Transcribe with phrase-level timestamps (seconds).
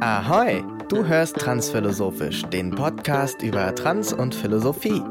[0.00, 5.02] Ahoi, du hörst Transphilosophisch, den Podcast über Trans und Philosophie.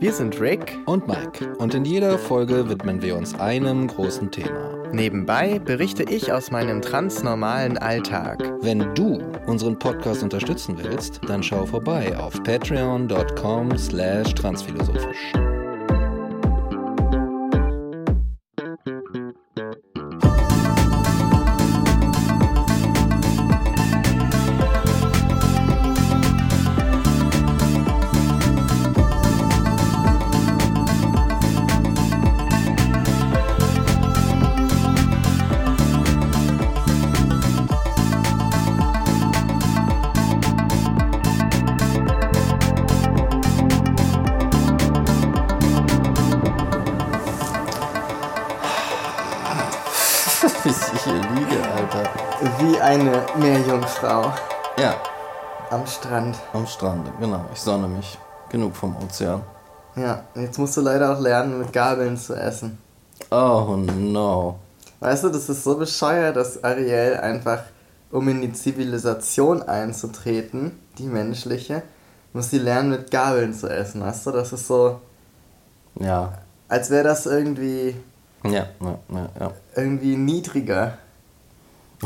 [0.00, 4.74] Wir sind Rick und Mike und in jeder Folge widmen wir uns einem großen Thema.
[4.92, 8.42] Nebenbei berichte ich aus meinem transnormalen Alltag.
[8.60, 15.32] Wenn du unseren Podcast unterstützen willst, dann schau vorbei auf patreon.com slash transphilosophisch.
[56.84, 57.10] Strand.
[57.18, 57.44] Genau.
[57.52, 58.18] Ich sonne mich.
[58.50, 59.40] Genug vom Ozean.
[59.96, 62.76] Ja, jetzt musst du leider auch lernen, mit Gabeln zu essen.
[63.30, 64.58] Oh no.
[65.00, 67.62] Weißt du, das ist so bescheuert, dass Ariel einfach,
[68.10, 71.82] um in die Zivilisation einzutreten, die menschliche,
[72.34, 74.02] muss sie lernen, mit Gabeln zu essen.
[74.02, 75.00] Weißt du, das ist so.
[75.98, 76.34] Ja.
[76.68, 77.96] Als wäre das irgendwie.
[78.44, 79.50] Ja, ja, ja, ja.
[79.74, 80.98] Irgendwie niedriger.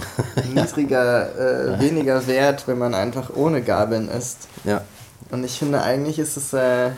[0.55, 4.49] niedriger, äh, weniger wert, wenn man einfach ohne Gabeln isst.
[4.65, 4.83] Ja.
[5.31, 6.91] Und ich finde, eigentlich ist es äh,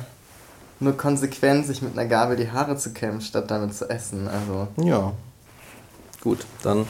[0.79, 4.29] nur konsequent, sich mit einer Gabel die Haare zu kämmen, statt damit zu essen.
[4.29, 4.69] Also.
[4.77, 5.13] Ja.
[6.23, 6.87] Gut, dann.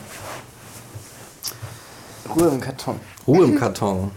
[2.34, 3.00] Ruhe im Karton.
[3.26, 4.10] Ruhe im Karton.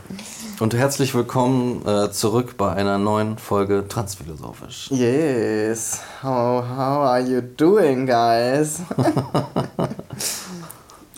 [0.59, 4.89] Und herzlich willkommen äh, zurück bei einer neuen Folge Transphilosophisch.
[4.91, 5.99] Yes.
[6.21, 8.81] How, how are you doing, guys?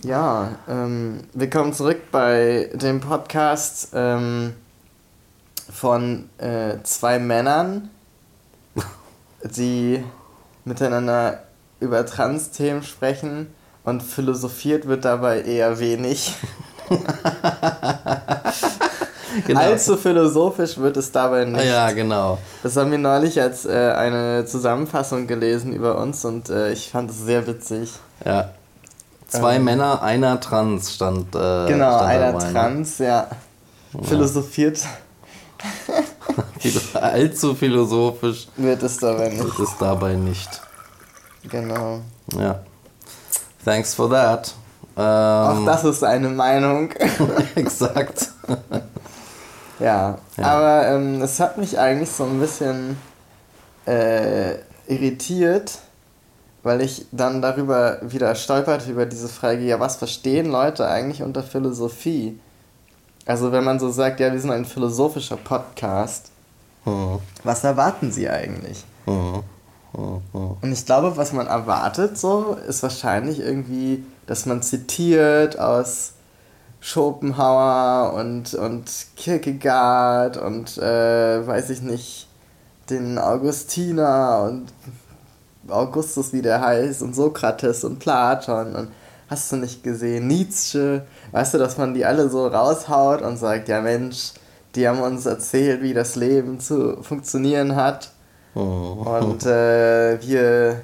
[0.03, 4.53] Ja, ähm, willkommen zurück bei dem Podcast ähm,
[5.71, 7.89] von äh, zwei Männern,
[9.43, 10.03] die
[10.63, 11.43] miteinander
[11.79, 13.47] über Trans-Themen sprechen
[13.83, 16.35] und philosophiert wird dabei eher wenig.
[19.47, 19.59] genau.
[19.59, 21.65] Allzu philosophisch wird es dabei nicht.
[21.65, 22.37] Ja, genau.
[22.61, 27.09] Das haben wir neulich als äh, eine Zusammenfassung gelesen über uns und äh, ich fand
[27.09, 27.93] es sehr witzig.
[28.23, 28.51] Ja.
[29.35, 31.35] Zwei ähm, Männer, einer Trans stand.
[31.35, 32.51] Äh, genau, stand einer dabei?
[32.51, 33.05] Trans, ne?
[33.07, 33.27] ja.
[34.01, 34.85] Philosophiert.
[36.93, 38.47] Allzu philosophisch.
[38.57, 39.43] Wird es dabei nicht.
[39.43, 40.61] Wird es dabei nicht.
[41.49, 42.01] Genau.
[42.37, 42.59] Ja.
[43.63, 44.53] Thanks for that.
[44.97, 46.91] Ähm, Auch das ist eine Meinung.
[47.55, 48.29] exakt.
[49.79, 52.97] ja, ja, aber ähm, es hat mich eigentlich so ein bisschen
[53.85, 54.55] äh,
[54.87, 55.79] irritiert,
[56.65, 61.43] weil ich dann darüber wieder stolperte, über diese Frage, ja, was verstehen Leute eigentlich unter
[61.43, 62.39] Philosophie?
[63.27, 66.31] Also wenn man so sagt, ja, wir sind ein philosophischer Podcast,
[66.83, 67.19] mhm.
[67.43, 68.83] was erwarten sie eigentlich?
[69.05, 69.43] Mhm.
[69.93, 70.57] Mhm.
[70.59, 76.13] Und ich glaube, was man erwartet so, ist wahrscheinlich irgendwie, dass man zitiert aus
[76.79, 82.27] Schopenhauer und, und Kierkegaard und äh, weiß ich nicht,
[82.89, 84.65] den Augustiner und
[85.69, 88.89] Augustus, wie der heißt, und Sokrates und Platon und
[89.29, 93.67] hast du nicht gesehen, Nietzsche, weißt du, dass man die alle so raushaut und sagt,
[93.69, 94.33] ja Mensch,
[94.75, 98.11] die haben uns erzählt, wie das Leben zu funktionieren hat.
[98.53, 99.05] Oh.
[99.21, 100.81] Und äh, wir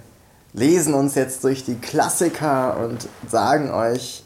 [0.53, 4.23] lesen uns jetzt durch die Klassiker und sagen euch,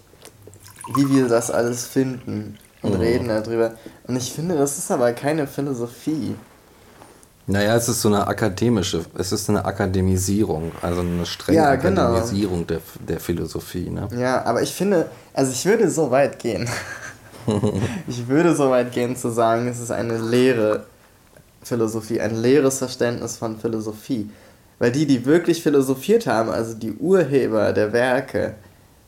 [0.96, 3.00] wie wir das alles finden und oh.
[3.00, 3.74] reden darüber.
[4.08, 6.36] Und ich finde, das ist aber keine Philosophie.
[7.48, 12.02] Naja, es ist so eine akademische, es ist eine Akademisierung, also eine strenge ja, genau.
[12.02, 13.90] Akademisierung der, der Philosophie.
[13.90, 14.08] Ne?
[14.18, 16.68] Ja, aber ich finde, also ich würde so weit gehen.
[18.08, 20.86] ich würde so weit gehen zu sagen, es ist eine leere
[21.62, 24.30] Philosophie, ein leeres Verständnis von Philosophie.
[24.80, 28.56] Weil die, die wirklich philosophiert haben, also die Urheber der Werke,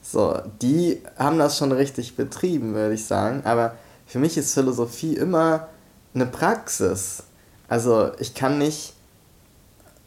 [0.01, 3.41] so, die haben das schon richtig betrieben, würde ich sagen.
[3.43, 3.75] Aber
[4.05, 5.67] für mich ist Philosophie immer
[6.13, 7.23] eine Praxis.
[7.67, 8.93] Also ich kann nicht,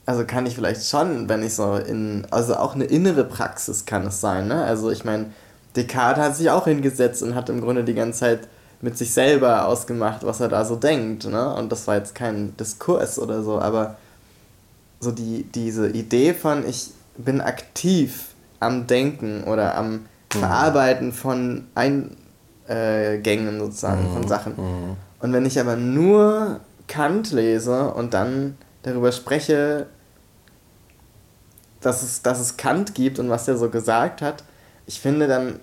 [0.07, 4.07] also kann ich vielleicht schon, wenn ich so in, also auch eine innere Praxis kann
[4.07, 4.65] es sein, ne?
[4.65, 5.27] Also ich meine,
[5.77, 8.49] Descartes hat sich auch hingesetzt und hat im Grunde die ganze Zeit
[8.81, 11.55] mit sich selber ausgemacht, was er da so denkt, ne?
[11.55, 13.97] Und das war jetzt kein Diskurs oder so, aber
[15.01, 18.29] so die, diese Idee von, ich bin aktiv
[18.59, 20.07] am Denken oder am mhm.
[20.31, 24.13] Verarbeiten von Eingängen sozusagen, mhm.
[24.15, 24.53] von Sachen.
[24.57, 24.97] Mhm.
[25.21, 29.87] Und wenn ich aber nur Kant lese und dann darüber spreche,
[31.81, 34.43] dass es, dass es Kant gibt und was er so gesagt hat,
[34.87, 35.61] ich finde, dann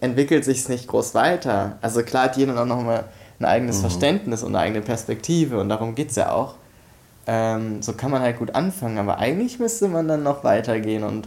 [0.00, 1.78] entwickelt sich es nicht groß weiter.
[1.80, 3.04] Also klar hat jeder auch nochmal
[3.38, 3.80] ein eigenes mhm.
[3.80, 6.54] Verständnis und eine eigene Perspektive und darum geht es ja auch.
[7.26, 11.26] Ähm, so kann man halt gut anfangen, aber eigentlich müsste man dann noch weitergehen und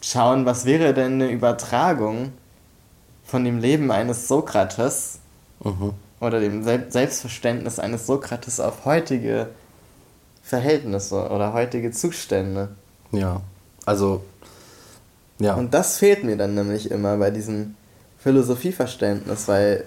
[0.00, 2.32] schauen, was wäre denn eine Übertragung
[3.24, 5.18] von dem Leben eines Sokrates
[5.62, 5.94] mhm.
[6.24, 9.48] Oder dem Selbstverständnis eines Sokrates auf heutige
[10.42, 12.70] Verhältnisse oder heutige Zustände.
[13.12, 13.40] Ja,
[13.86, 14.22] also
[15.38, 15.54] ja.
[15.54, 17.74] Und das fehlt mir dann nämlich immer bei diesem
[18.18, 19.84] Philosophieverständnis, weil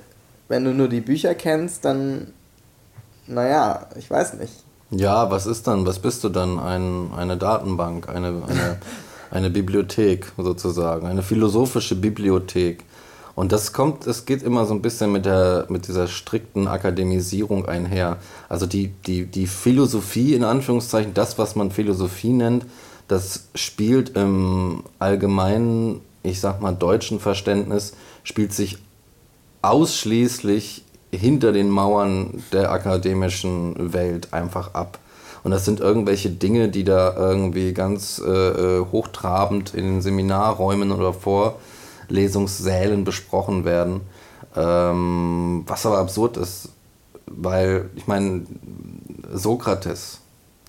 [0.48, 2.28] wenn du nur die Bücher kennst, dann,
[3.28, 4.54] naja, ich weiß nicht.
[4.92, 6.60] Ja, was ist dann, was bist du dann?
[6.60, 8.78] Ein, eine Datenbank, eine, eine,
[9.32, 12.84] eine Bibliothek sozusagen, eine philosophische Bibliothek.
[13.38, 17.68] Und das kommt, es geht immer so ein bisschen mit, der, mit dieser strikten Akademisierung
[17.68, 18.18] einher.
[18.50, 22.66] Also die, die, die Philosophie, in Anführungszeichen, das, was man Philosophie nennt,
[23.08, 27.94] das spielt im allgemeinen, ich sag mal, deutschen Verständnis,
[28.24, 28.80] spielt sich
[29.62, 34.98] ausschließlich hinter den Mauern der akademischen Welt einfach ab.
[35.44, 40.92] Und das sind irgendwelche Dinge, die da irgendwie ganz äh, äh hochtrabend in den Seminarräumen
[40.92, 41.14] oder
[42.08, 44.02] Vorlesungssälen besprochen werden.
[44.56, 46.70] Ähm, was aber absurd ist,
[47.28, 48.44] weil ich meine,
[49.32, 50.22] Sokrates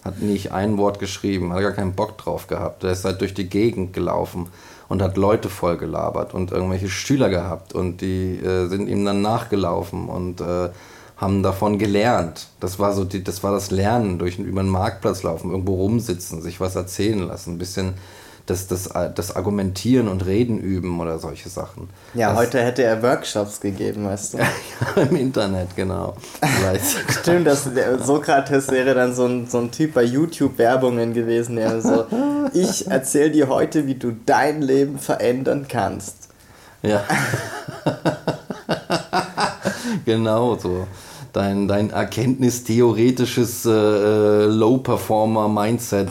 [0.05, 2.83] hat nicht ein Wort geschrieben, hat gar keinen Bock drauf gehabt.
[2.83, 4.49] Der ist halt durch die Gegend gelaufen
[4.89, 9.23] und hat Leute voll gelabert und irgendwelche Schüler gehabt und die äh, sind ihm dann
[9.23, 10.71] nachgelaufen und äh,
[11.17, 12.49] haben davon gelernt.
[12.61, 16.43] Das war so die, das war das Lernen durch über den Marktplatz laufen, irgendwo rumsitzen,
[16.43, 17.95] sich was erzählen lassen, ein bisschen
[18.49, 21.91] das, das, das Argumentieren und Reden üben oder solche Sachen.
[22.15, 24.39] Ja, das, heute hätte er Workshops gegeben, weißt du?
[24.97, 26.17] ja, im Internet, genau.
[27.21, 31.83] Stimmt, dass der Sokrates wäre dann so ein, so ein Typ bei YouTube-Werbungen gewesen, der
[31.83, 32.07] so,
[32.55, 36.17] ich erzähle dir heute, wie du dein Leben verändern kannst.
[36.83, 37.05] Ja.
[40.07, 40.87] genau so.
[41.35, 46.09] Dein, dein erkenntnistheoretisches äh, äh Low-Performer-Mindset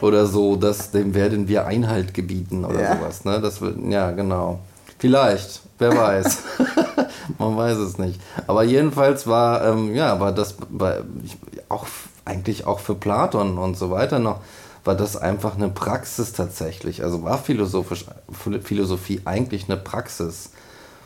[0.00, 2.96] oder so, das, dem werden wir Einhalt gebieten oder ja.
[2.96, 3.24] sowas.
[3.24, 3.40] Ne?
[3.40, 4.60] Das wird, ja, genau.
[4.98, 6.42] Vielleicht, wer weiß.
[7.38, 8.20] Man weiß es nicht.
[8.46, 10.98] Aber jedenfalls war, ähm, ja, war das war
[11.68, 11.86] auch
[12.24, 14.40] eigentlich auch für Platon und so weiter noch,
[14.84, 17.02] war das einfach eine Praxis tatsächlich.
[17.02, 18.04] Also war philosophisch,
[18.62, 20.50] Philosophie eigentlich eine Praxis.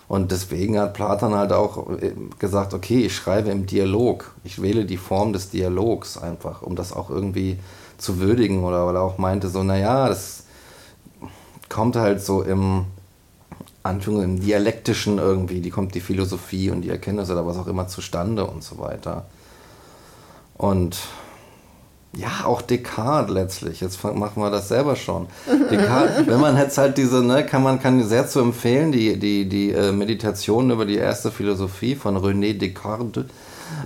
[0.08, 4.32] Und deswegen hat Platon halt auch äh, gesagt, okay, ich schreibe im Dialog.
[4.44, 7.58] Ich wähle die Form des Dialogs einfach, um das auch irgendwie
[8.00, 10.44] zu würdigen oder weil er auch meinte so, naja, das
[11.68, 12.86] kommt halt so im
[13.82, 17.88] Anführung im Dialektischen irgendwie, die kommt die Philosophie und die Erkenntnis oder was auch immer
[17.88, 19.26] zustande und so weiter.
[20.56, 20.98] Und
[22.12, 23.80] ja, auch Descartes letztlich.
[23.80, 25.28] Jetzt machen wir das selber schon.
[25.70, 29.48] Descartes, wenn man jetzt halt diese, ne, kann man kann sehr zu empfehlen, die, die,
[29.48, 33.26] die äh, Meditation über die erste Philosophie von René Descartes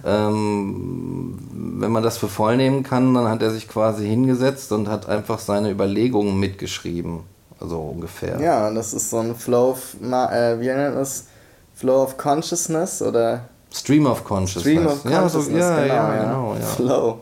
[0.05, 1.39] ähm,
[1.79, 5.09] wenn man das für voll nehmen kann, dann hat er sich quasi hingesetzt und hat
[5.09, 7.21] einfach seine Überlegungen mitgeschrieben.
[7.61, 8.41] Also ungefähr.
[8.41, 11.27] Ja, das ist so ein Flow of, äh, wie nennt das?
[11.75, 13.49] Flow of Consciousness oder?
[13.73, 14.63] Stream of Consciousness.
[14.63, 16.67] Stream of Consciousness, ja, so, ja, genau, ja, genau, ja.
[16.67, 17.21] Flow.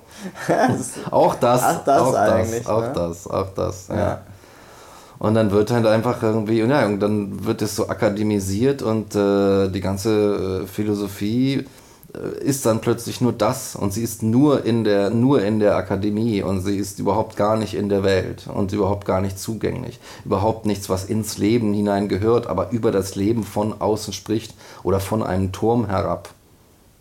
[1.10, 2.92] auch das, Ach, das auch das, auch ne?
[2.94, 3.96] das, auch das, ja.
[3.96, 4.20] ja.
[5.18, 9.68] Und dann wird halt einfach irgendwie, ja, und dann wird es so akademisiert und äh,
[9.68, 11.64] die ganze äh, Philosophie
[12.18, 16.42] ist dann plötzlich nur das und sie ist nur in der nur in der Akademie
[16.42, 19.98] und sie ist überhaupt gar nicht in der Welt und überhaupt gar nicht zugänglich.
[20.24, 25.00] Überhaupt nichts was ins Leben hinein gehört aber über das Leben von außen spricht oder
[25.00, 26.28] von einem Turm herab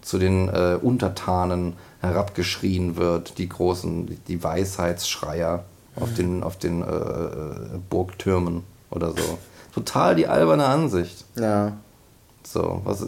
[0.01, 5.65] zu den äh, Untertanen herabgeschrien wird die großen die Weisheitsschreier
[5.95, 6.03] mhm.
[6.03, 9.37] auf den auf den äh, äh, Burgtürmen oder so.
[9.73, 11.25] Total die alberne Ansicht.
[11.35, 11.73] Ja.
[12.43, 13.05] So was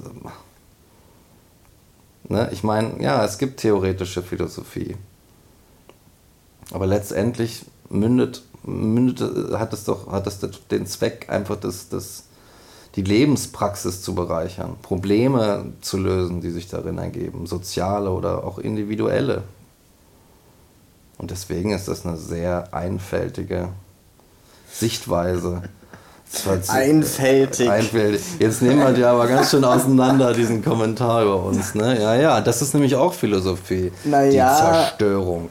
[2.29, 2.49] Ne?
[2.51, 4.95] Ich meine, ja, es gibt theoretische Philosophie.
[6.71, 10.39] Aber letztendlich mündet, mündet hat es doch hat es
[10.71, 12.23] den Zweck, einfach das, das,
[12.95, 19.43] die Lebenspraxis zu bereichern, Probleme zu lösen, die sich darin ergeben, soziale oder auch individuelle.
[21.17, 23.69] Und deswegen ist das eine sehr einfältige
[24.71, 25.63] Sichtweise.
[26.67, 27.69] Einfältig.
[27.69, 28.21] Einfältig.
[28.39, 31.75] Jetzt nehmen wir die aber ganz schön auseinander, diesen Kommentar über uns.
[31.75, 32.01] Ne?
[32.01, 33.91] Ja, ja, das ist nämlich auch Philosophie.
[34.03, 35.49] Naja, die Zerstörung.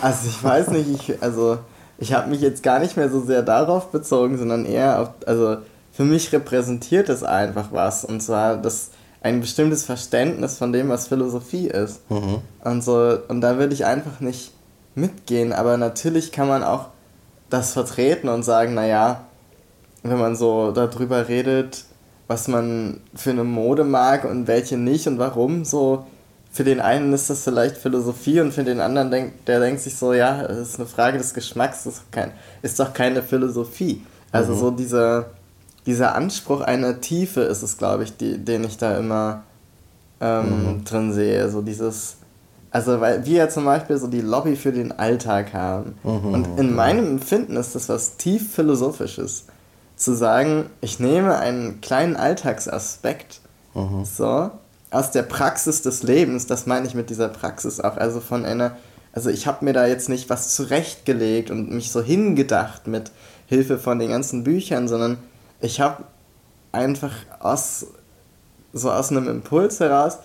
[0.00, 1.58] Also ich weiß nicht, ich, also
[1.98, 5.58] ich habe mich jetzt gar nicht mehr so sehr darauf bezogen, sondern eher auf, also
[5.92, 8.04] für mich repräsentiert es einfach was.
[8.04, 8.90] Und zwar das
[9.22, 12.10] ein bestimmtes Verständnis von dem, was Philosophie ist.
[12.10, 12.38] Mhm.
[12.64, 14.52] Und so, und da würde ich einfach nicht
[14.94, 15.52] mitgehen.
[15.52, 16.86] Aber natürlich kann man auch
[17.50, 19.24] das vertreten und sagen, naja,
[20.02, 21.84] wenn man so darüber redet,
[22.26, 25.64] was man für eine Mode mag und welche nicht und warum.
[25.64, 26.06] So,
[26.52, 29.96] für den einen ist das vielleicht Philosophie und für den anderen denkt, der denkt sich
[29.96, 34.02] so, ja, das ist eine Frage des Geschmacks, das ist, kein, ist doch keine Philosophie.
[34.32, 34.58] Also mhm.
[34.58, 35.26] so dieser,
[35.86, 39.42] dieser Anspruch einer Tiefe ist es, glaube ich, die, den ich da immer
[40.20, 40.84] ähm, mhm.
[40.84, 41.48] drin sehe.
[41.50, 42.16] So dieses,
[42.70, 45.94] also weil wir ja zum Beispiel so die Lobby für den Alltag haben.
[46.02, 46.34] Mhm.
[46.34, 49.46] Und in meinem Empfinden ist das was tief philosophisches.
[50.00, 53.42] Zu sagen, ich nehme einen kleinen Alltagsaspekt
[53.74, 54.06] mhm.
[54.06, 54.50] so
[54.90, 58.78] aus der Praxis des Lebens, das meine ich mit dieser Praxis auch, also von einer,
[59.12, 63.12] also ich habe mir da jetzt nicht was zurechtgelegt und mich so hingedacht mit
[63.44, 65.18] Hilfe von den ganzen Büchern, sondern
[65.60, 66.04] ich habe
[66.72, 67.86] einfach aus
[68.72, 70.18] so aus einem Impuls heraus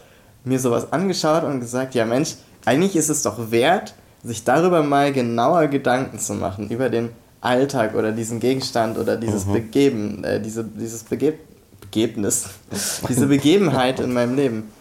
[0.45, 5.11] mir sowas angeschaut und gesagt, ja Mensch, eigentlich ist es doch wert, sich darüber mal
[5.11, 7.09] genauer Gedanken zu machen, über den
[7.45, 9.53] Alltag oder diesen Gegenstand oder dieses mhm.
[9.53, 11.39] Begeben, äh, diese, dieses Begeb
[11.81, 12.45] Begebnis,
[13.09, 14.71] diese Begebenheit in meinem Leben.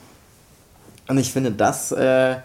[1.07, 2.37] Und ich finde das, äh,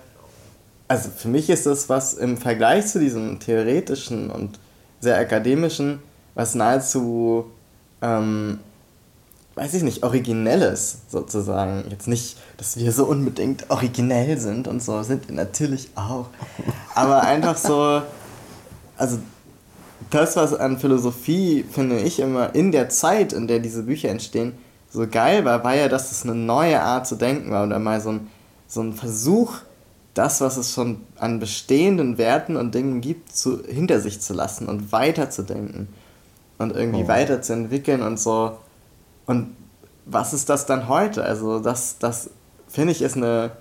[0.88, 4.60] also für mich ist das was im Vergleich zu diesem theoretischen und
[5.00, 6.00] sehr akademischen,
[6.36, 7.46] was nahezu
[8.02, 8.60] ähm,
[9.60, 11.84] weiß ich nicht, Originelles sozusagen.
[11.90, 16.28] Jetzt nicht, dass wir so unbedingt originell sind und so, sind wir natürlich auch.
[16.96, 18.02] Aber einfach so,
[18.98, 19.20] also
[20.10, 24.54] das, was an Philosophie, finde ich, immer in der Zeit, in der diese Bücher entstehen,
[24.90, 28.02] so geil war, war ja, dass es eine neue Art zu denken war oder mal
[28.02, 28.28] so ein,
[28.68, 29.58] so ein Versuch,
[30.14, 34.68] das, was es schon an bestehenden Werten und Dingen gibt, zu, hinter sich zu lassen
[34.68, 35.90] und weiterzudenken
[36.58, 37.08] und irgendwie oh.
[37.08, 38.58] weiterzuentwickeln und so
[39.26, 39.56] und
[40.06, 41.24] was ist das dann heute?
[41.24, 42.32] Also das, das
[42.68, 43.52] finde ich ist eine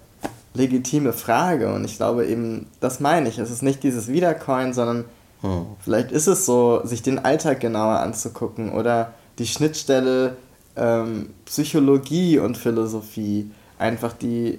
[0.54, 3.38] legitime Frage und ich glaube eben, das meine ich.
[3.38, 5.04] Es ist nicht dieses Wiedercoin, sondern
[5.40, 5.66] hm.
[5.80, 10.36] vielleicht ist es so, sich den Alltag genauer anzugucken oder die Schnittstelle
[10.76, 13.50] ähm, Psychologie und Philosophie.
[13.78, 14.58] Einfach die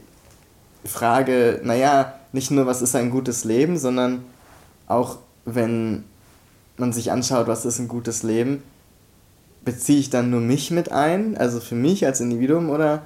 [0.85, 4.23] Frage, naja, nicht nur, was ist ein gutes Leben, sondern
[4.87, 6.03] auch, wenn
[6.77, 8.63] man sich anschaut, was ist ein gutes Leben,
[9.65, 13.01] beziehe ich dann nur mich mit ein, also für mich als Individuum, oder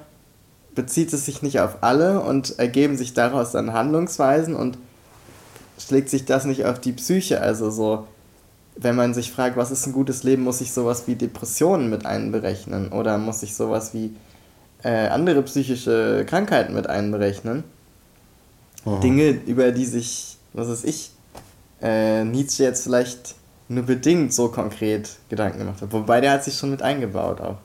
[0.74, 4.78] bezieht es sich nicht auf alle und ergeben sich daraus dann Handlungsweisen und
[5.78, 7.40] schlägt sich das nicht auf die Psyche?
[7.40, 8.06] Also so,
[8.76, 12.06] wenn man sich fragt, was ist ein gutes Leben, muss ich sowas wie Depressionen mit
[12.06, 14.14] einberechnen oder muss ich sowas wie
[14.82, 17.64] äh, andere psychische Krankheiten mit einberechnen?
[18.84, 19.00] Aha.
[19.00, 21.10] Dinge, über die sich, was weiß ich,
[21.80, 23.34] äh, Nietzsche jetzt vielleicht
[23.68, 25.92] nur bedingt so konkret Gedanken gemacht hat.
[25.92, 27.56] Wobei der hat sich schon mit eingebaut auch.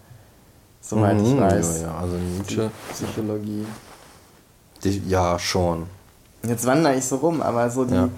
[0.81, 1.81] Soweit mhm, ich weiß.
[1.81, 2.71] Ja, ja, also Nietzsche.
[2.91, 3.65] Psychologie.
[4.83, 5.87] Die, ja, schon.
[6.43, 7.95] Jetzt wandere ich so rum, aber so die.
[7.95, 8.09] Ja.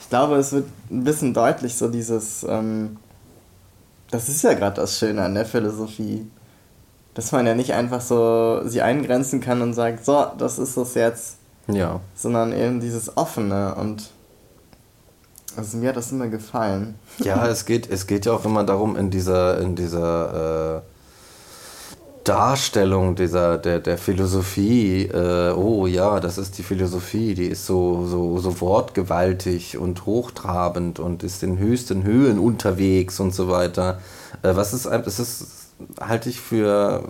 [0.00, 2.44] Ich glaube, es wird ein bisschen deutlich, so dieses.
[2.48, 2.96] Ähm,
[4.10, 6.30] das ist ja gerade das Schöne an der Philosophie.
[7.14, 10.94] Dass man ja nicht einfach so sie eingrenzen kann und sagt, so, das ist das
[10.94, 11.36] jetzt.
[11.66, 12.00] Ja.
[12.14, 14.10] Sondern eben dieses Offene und
[15.58, 16.94] also mir hat das immer gefallen.
[17.18, 20.80] Ja, es geht, es geht ja auch immer darum, in dieser, in dieser äh,
[22.28, 28.06] Darstellung dieser, der, der Philosophie, äh, oh ja, das ist die Philosophie, die ist so,
[28.06, 34.00] so, so wortgewaltig und hochtrabend und ist in höchsten Höhen unterwegs und so weiter.
[34.42, 35.46] Äh, was ist, das ist,
[36.00, 37.02] halte ich für,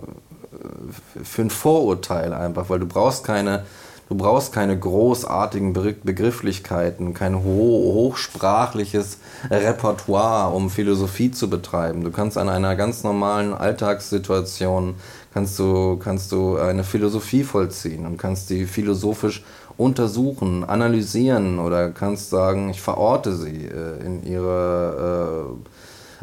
[1.21, 3.65] für ein Vorurteil einfach, weil du brauchst keine
[4.09, 9.19] Du brauchst keine großartigen Begrifflichkeiten, kein ho hochsprachliches
[9.51, 12.03] Repertoire, um Philosophie zu betreiben.
[12.03, 14.95] Du kannst an einer ganz normalen Alltagssituation
[15.33, 19.43] kannst du, kannst du eine Philosophie vollziehen und kannst die philosophisch
[19.77, 25.69] untersuchen, analysieren oder kannst sagen, ich verorte sie äh, in ihre äh,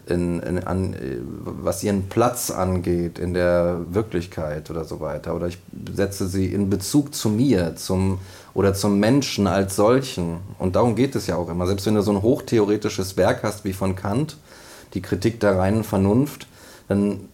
[0.06, 0.94] in, in, an,
[1.44, 5.34] was ihren Platz angeht in der Wirklichkeit oder so weiter.
[5.34, 5.58] Oder ich
[5.94, 8.18] setze sie in Bezug zu mir zum,
[8.54, 10.38] oder zum Menschen als solchen.
[10.58, 11.66] Und darum geht es ja auch immer.
[11.66, 14.36] Selbst wenn du so ein hochtheoretisches Werk hast wie von Kant,
[14.94, 16.46] die Kritik der reinen Vernunft,
[16.88, 17.28] dann,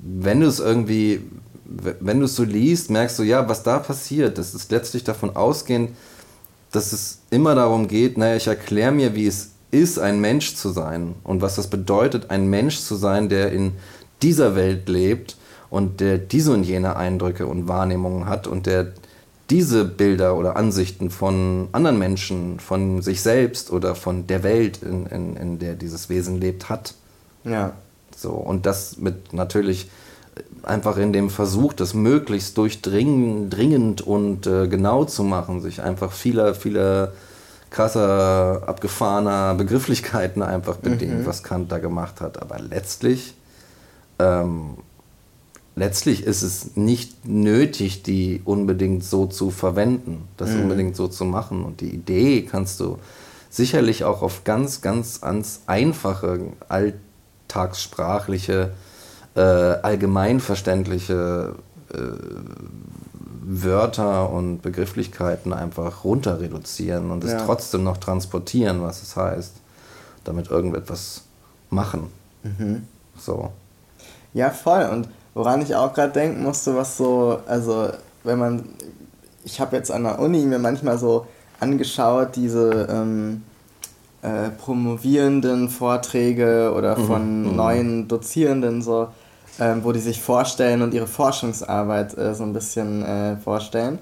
[0.00, 1.20] wenn du es irgendwie,
[1.64, 5.34] wenn du es so liest, merkst du, ja, was da passiert, das ist letztlich davon
[5.34, 5.90] ausgehend,
[6.70, 10.70] dass es immer darum geht, naja, ich erkläre mir, wie es ist, ein Mensch zu
[10.70, 13.72] sein und was das bedeutet, ein Mensch zu sein, der in
[14.22, 15.36] dieser Welt lebt
[15.70, 18.92] und der diese und jene Eindrücke und Wahrnehmungen hat und der
[19.50, 25.06] diese Bilder oder Ansichten von anderen Menschen, von sich selbst oder von der Welt, in,
[25.06, 26.94] in, in der dieses Wesen lebt, hat.
[27.44, 27.72] Ja.
[28.16, 29.88] So, und das mit natürlich
[30.62, 36.54] einfach in dem Versuch, das möglichst durchdringend und äh, genau zu machen, sich einfach vieler,
[36.54, 37.12] vieler
[37.70, 41.26] krasser, abgefahrener Begrifflichkeiten einfach bedingt, mhm.
[41.26, 42.40] was Kant da gemacht hat.
[42.40, 43.34] Aber letztlich
[44.18, 44.78] ähm,
[45.76, 50.62] letztlich ist es nicht nötig, die unbedingt so zu verwenden, das mhm.
[50.62, 51.64] unbedingt so zu machen.
[51.64, 52.98] Und die Idee kannst du
[53.50, 58.72] sicherlich auch auf ganz, ganz, ganz einfache, alltagssprachliche,
[59.34, 61.54] äh, allgemeinverständliche
[61.92, 61.98] äh,
[63.48, 67.44] Wörter und Begrifflichkeiten einfach runter reduzieren und es ja.
[67.44, 69.52] trotzdem noch transportieren, was es heißt,
[70.24, 71.22] damit irgendetwas
[71.70, 72.08] machen.
[72.42, 72.82] Mhm.
[73.16, 73.52] So.
[74.34, 74.88] Ja, voll.
[74.90, 77.90] Und woran ich auch gerade denken musste, was so, also
[78.24, 78.64] wenn man,
[79.44, 81.28] ich habe jetzt an der Uni mir manchmal so
[81.60, 83.44] angeschaut, diese ähm,
[84.22, 87.06] äh, promovierenden Vorträge oder mhm.
[87.06, 87.56] von mhm.
[87.56, 89.06] neuen Dozierenden so
[89.58, 93.98] ähm, wo die sich vorstellen und ihre Forschungsarbeit äh, so ein bisschen äh, vorstellen.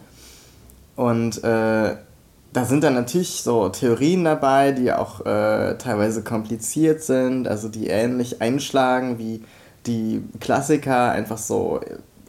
[0.96, 1.96] Und äh,
[2.52, 7.88] da sind dann natürlich so Theorien dabei, die auch äh, teilweise kompliziert sind, also die
[7.88, 9.44] ähnlich einschlagen wie
[9.86, 11.80] die Klassiker, einfach so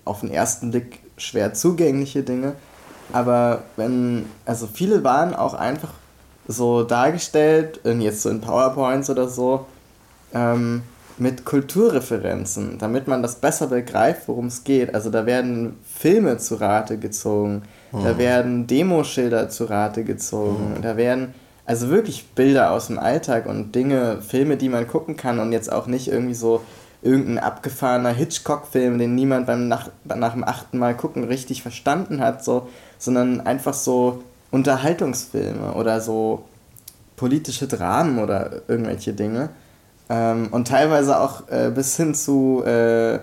[0.03, 2.53] auf den ersten Blick schwer zugängliche Dinge.
[3.13, 5.93] Aber wenn, also viele waren auch einfach
[6.47, 9.65] so dargestellt, jetzt so in PowerPoints oder so,
[10.33, 10.83] ähm,
[11.17, 14.93] mit Kulturreferenzen, damit man das besser begreift, worum es geht.
[14.93, 18.03] Also da werden Filme zu Rate gezogen, mhm.
[18.03, 20.81] da werden Demoschilder zu Rate gezogen, mhm.
[20.81, 21.33] da werden
[21.65, 25.71] also wirklich Bilder aus dem Alltag und Dinge, Filme, die man gucken kann und jetzt
[25.71, 26.61] auch nicht irgendwie so
[27.01, 32.43] irgendein abgefahrener Hitchcock-Film, den niemand beim nach, nach dem achten Mal gucken richtig verstanden hat,
[32.43, 32.67] so,
[32.97, 36.45] sondern einfach so Unterhaltungsfilme oder so
[37.15, 39.49] politische Dramen oder irgendwelche Dinge.
[40.09, 43.19] Ähm, und teilweise auch äh, bis hin zu, äh,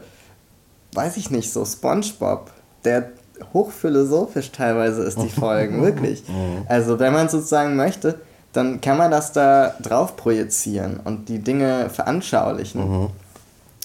[0.94, 2.50] weiß ich nicht, so SpongeBob,
[2.84, 3.10] der
[3.52, 6.24] hochphilosophisch teilweise ist, die Folgen, wirklich.
[6.68, 8.20] Also wenn man sozusagen möchte,
[8.52, 12.88] dann kann man das da drauf projizieren und die Dinge veranschaulichen.
[12.88, 13.08] Mhm.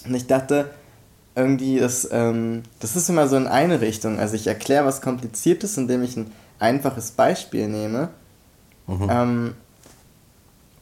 [0.05, 0.69] Und ich dachte,
[1.35, 4.19] irgendwie, das, ähm, das ist immer so in eine Richtung.
[4.19, 8.09] Also ich erkläre was Kompliziertes, indem ich ein einfaches Beispiel nehme.
[8.87, 9.07] Mhm.
[9.09, 9.53] Ähm,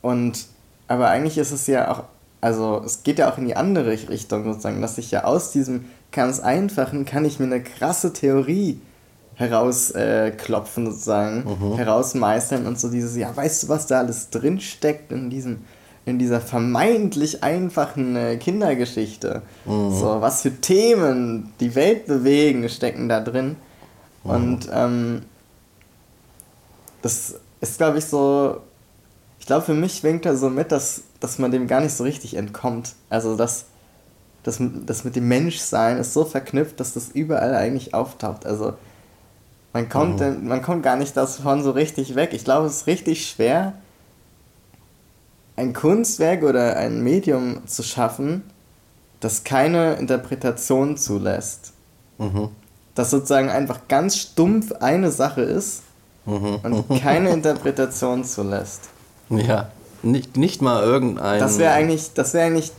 [0.02, 0.46] und
[0.88, 2.04] aber eigentlich ist es ja auch,
[2.42, 5.86] also es geht ja auch in die andere Richtung sozusagen, dass ich ja aus diesem
[6.12, 8.80] ganz einfachen kann ich mir eine krasse Theorie
[9.36, 11.76] herausklopfen äh, sozusagen, mhm.
[11.76, 15.60] herausmeistern und so dieses, ja, weißt du, was da alles drinsteckt in diesem
[16.06, 19.42] in dieser vermeintlich einfachen äh, Kindergeschichte.
[19.66, 19.92] Mhm.
[19.92, 23.56] So, was für Themen die Welt bewegen, stecken da drin.
[24.24, 24.30] Mhm.
[24.30, 25.22] Und ähm,
[27.02, 28.62] das ist, glaube ich, so
[29.46, 32.04] ich glaube, für mich winkt er so mit, dass, dass man dem gar nicht so
[32.04, 32.96] richtig entkommt.
[33.12, 33.66] Also, dass
[34.42, 38.48] das, das mit dem Menschsein ist so verknüpft, dass das überall eigentlich auftaucht.
[38.48, 38.74] Also,
[39.72, 40.48] man kommt, mhm.
[40.48, 42.32] man kommt gar nicht davon so richtig weg.
[42.34, 43.74] Ich glaube, es ist richtig schwer,
[45.56, 48.42] ein Kunstwerk oder ein Medium zu schaffen,
[49.20, 51.74] das keine Interpretation zulässt.
[52.18, 52.50] Mhm.
[52.96, 55.84] Das sozusagen einfach ganz stumpf eine Sache ist
[56.26, 56.62] mhm.
[56.64, 58.90] und keine Interpretation zulässt.
[59.30, 59.70] Ja,
[60.04, 61.40] nicht, nicht mal irgendein.
[61.40, 62.72] Das wäre eigentlich, das wär eigentlich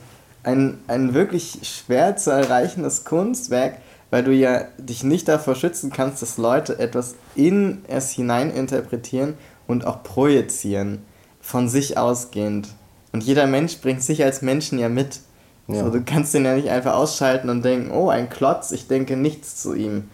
[0.42, 3.78] ein, ein wirklich schwer zu erreichendes Kunstwerk,
[4.10, 9.34] weil du ja dich nicht davor schützen kannst, dass Leute etwas in es hinein interpretieren
[9.66, 11.02] und auch projizieren,
[11.40, 12.68] von sich ausgehend.
[13.12, 15.20] Und jeder Mensch bringt sich als Menschen ja mit.
[15.66, 15.84] Ja.
[15.84, 19.16] So, du kannst den ja nicht einfach ausschalten und denken, oh, ein Klotz, ich denke
[19.16, 20.08] nichts zu ihm.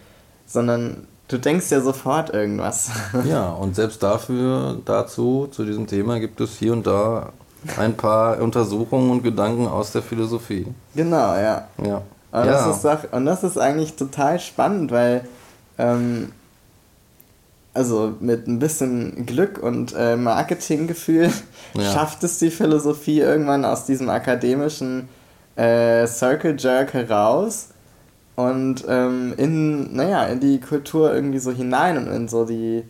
[0.47, 2.91] Sondern Du denkst ja sofort irgendwas.
[3.25, 7.31] Ja, und selbst dafür, dazu, zu diesem Thema gibt es hier und da
[7.77, 10.67] ein paar Untersuchungen und Gedanken aus der Philosophie.
[10.95, 11.67] Genau, ja.
[11.83, 12.01] Ja.
[12.31, 12.45] Und, ja.
[12.45, 15.25] Das, ist auch, und das ist eigentlich total spannend, weil
[15.77, 16.31] ähm,
[17.73, 21.31] also mit ein bisschen Glück und äh, Marketinggefühl
[21.73, 21.91] ja.
[21.91, 25.09] schafft es die Philosophie irgendwann aus diesem akademischen
[25.55, 27.69] äh, Circle Jerk heraus
[28.35, 32.83] und ähm, in, naja, in die Kultur irgendwie so hinein und in so die,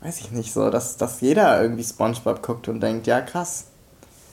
[0.00, 3.66] weiß ich nicht, so, dass, dass jeder irgendwie Spongebob guckt und denkt, ja krass,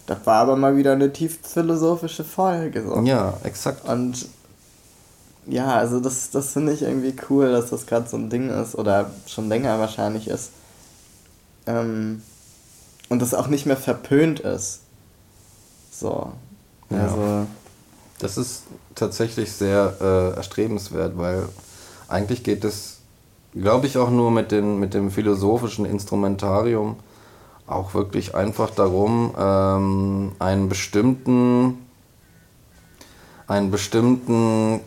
[0.07, 2.83] das war aber mal wieder eine tief philosophische Folge.
[2.83, 3.01] So.
[3.01, 3.87] Ja, exakt.
[3.87, 4.27] Und
[5.45, 8.75] ja, also das, das finde ich irgendwie cool, dass das gerade so ein Ding ist
[8.75, 10.51] oder schon länger wahrscheinlich ist.
[11.67, 12.23] Ähm,
[13.09, 14.81] und das auch nicht mehr verpönt ist.
[15.91, 16.31] So.
[16.89, 17.21] Also.
[17.21, 17.47] Ja.
[18.21, 21.49] Das ist tatsächlich sehr äh, erstrebenswert, weil
[22.07, 22.99] eigentlich geht es,
[23.53, 26.97] glaube ich, auch nur mit, den, mit dem philosophischen Instrumentarium
[27.65, 31.79] auch wirklich einfach darum, ähm, einen bestimmten,
[33.47, 34.81] einen bestimmten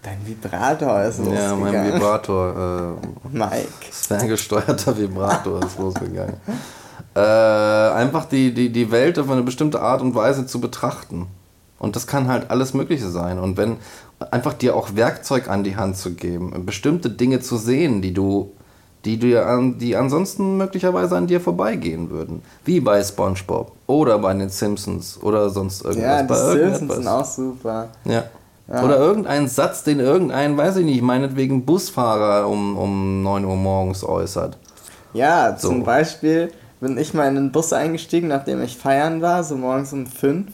[0.00, 1.66] Dein Vibrator ist losgegangen.
[1.66, 2.96] Ja, mein Vibrator.
[3.02, 3.68] Äh, Mike.
[3.90, 6.36] Ferngesteuerter Vibrator ist losgegangen.
[7.16, 11.26] Äh, einfach die, die, die Welt auf eine bestimmte Art und Weise zu betrachten.
[11.78, 13.38] Und das kann halt alles Mögliche sein.
[13.38, 13.76] Und wenn,
[14.30, 18.52] einfach dir auch Werkzeug an die Hand zu geben, bestimmte Dinge zu sehen, die du,
[19.04, 22.42] die dir an, die ansonsten möglicherweise an dir vorbeigehen würden.
[22.64, 26.04] Wie bei SpongeBob oder bei den Simpsons oder sonst irgendwas.
[26.04, 27.88] Ja, die bei Simpsons sind auch super.
[28.04, 28.24] Ja.
[28.66, 28.84] ja.
[28.84, 34.02] Oder irgendein Satz, den irgendein, weiß ich nicht, meinetwegen Busfahrer um, um 9 Uhr morgens
[34.02, 34.58] äußert.
[35.14, 35.68] Ja, so.
[35.68, 39.92] zum Beispiel bin ich mal in den Bus eingestiegen, nachdem ich feiern war, so morgens
[39.92, 40.52] um 5.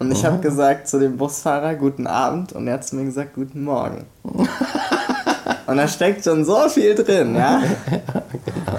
[0.00, 2.54] Und ich habe gesagt zu dem Busfahrer, guten Abend.
[2.54, 4.06] Und er hat zu mir gesagt, guten Morgen.
[4.22, 7.60] und da steckt schon so viel drin, ja?
[7.90, 8.78] genau.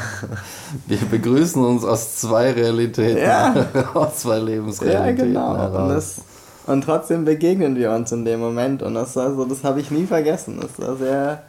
[0.88, 3.54] Wir begrüßen uns aus zwei Realitäten, ja.
[3.94, 5.34] aus zwei Lebensrealitäten.
[5.36, 5.84] Ja, genau.
[5.84, 6.22] Und, das,
[6.66, 8.82] und trotzdem begegnen wir uns in dem Moment.
[8.82, 10.60] Und das war so, das habe ich nie vergessen.
[10.60, 11.44] Das war sehr.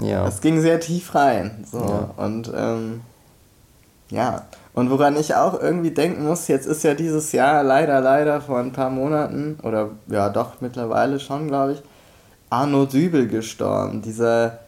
[0.00, 0.28] Ja.
[0.28, 1.64] Es ging sehr tief rein.
[1.72, 1.78] So.
[1.78, 2.10] Ja.
[2.22, 3.00] Und ähm,
[4.10, 4.42] ja.
[4.74, 8.58] Und woran ich auch irgendwie denken muss, jetzt ist ja dieses Jahr leider, leider vor
[8.58, 11.82] ein paar Monaten, oder ja doch mittlerweile schon, glaube ich,
[12.50, 14.58] Arno Dübel gestorben, dieser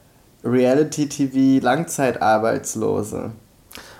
[0.44, 3.32] Reality-TV-Langzeitarbeitslose.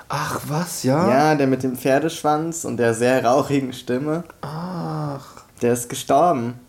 [0.09, 1.11] Ach, was, ja?
[1.11, 4.23] Ja, der mit dem Pferdeschwanz und der sehr rauchigen Stimme.
[4.43, 5.43] Ach.
[5.61, 6.61] Der ist gestorben.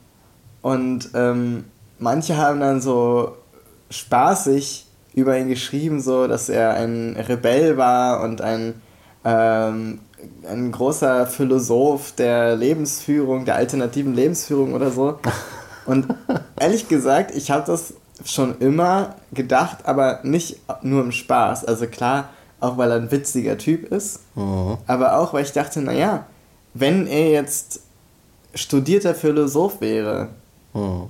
[0.63, 1.65] Und ähm,
[1.99, 3.37] manche haben dann so
[3.91, 8.81] spaßig über ihn geschrieben, so dass er ein Rebell war und ein
[9.27, 9.99] ähm,
[10.49, 15.19] ein großer Philosoph der Lebensführung, der alternativen Lebensführung oder so.
[15.85, 16.07] Und
[16.59, 17.93] ehrlich gesagt, ich habe das
[18.25, 21.65] schon immer gedacht, aber nicht nur im Spaß.
[21.65, 24.77] Also klar, auch weil er ein witziger Typ ist, mhm.
[24.87, 26.25] aber auch weil ich dachte, naja,
[26.73, 27.81] wenn er jetzt
[28.53, 30.29] studierter Philosoph wäre
[30.73, 31.03] mhm.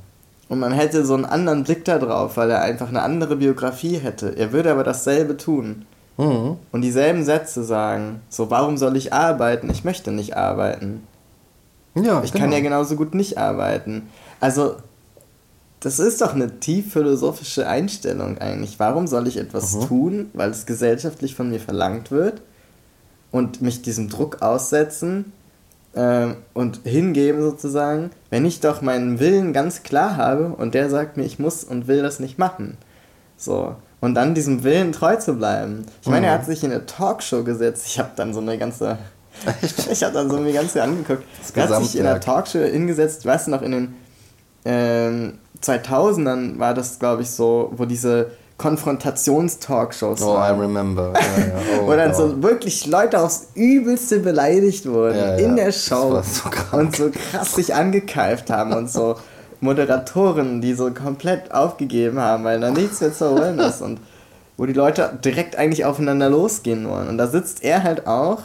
[0.49, 4.37] und man hätte so einen anderen Blick darauf, weil er einfach eine andere Biografie hätte,
[4.37, 5.85] er würde aber dasselbe tun
[6.17, 6.57] mhm.
[6.71, 8.21] und dieselben Sätze sagen.
[8.29, 9.69] So, warum soll ich arbeiten?
[9.69, 11.03] Ich möchte nicht arbeiten.
[11.95, 12.43] Ja, ich genau.
[12.43, 14.09] kann ja genauso gut nicht arbeiten.
[14.39, 14.75] Also,
[15.79, 18.79] das ist doch eine tief philosophische Einstellung eigentlich.
[18.79, 19.81] Warum soll ich etwas mhm.
[19.87, 22.41] tun, weil es gesellschaftlich von mir verlangt wird
[23.31, 25.31] und mich diesem Druck aussetzen
[25.93, 31.17] äh, und hingeben sozusagen, wenn ich doch meinen Willen ganz klar habe und der sagt
[31.17, 32.77] mir, ich muss und will das nicht machen.
[33.37, 35.85] So und dann diesem Willen treu zu bleiben.
[36.01, 36.25] Ich meine, mhm.
[36.25, 37.85] er hat sich in eine Talkshow gesetzt.
[37.87, 38.97] Ich habe dann so eine ganze.
[39.91, 41.23] ich habe dann so eine ganze angeguckt.
[41.39, 43.95] Das er hat sich in einer Talkshow hingesetzt, weißt du noch, in den
[44.65, 51.13] ähm, 2000ern war das, glaube ich, so, wo diese Konfrontationstalkshows Oh, I remember.
[51.13, 51.53] Ja, ja.
[51.81, 56.77] Oh, Wo dann so wirklich Leute aufs Übelste beleidigt wurden ja, in der Show so
[56.77, 59.15] und so krass sich angekeift haben und so.
[59.59, 63.99] Moderatoren, die so komplett aufgegeben haben, weil da nichts mehr zu holen ist und
[64.57, 67.07] wo die Leute direkt eigentlich aufeinander losgehen wollen.
[67.07, 68.43] Und da sitzt er halt auch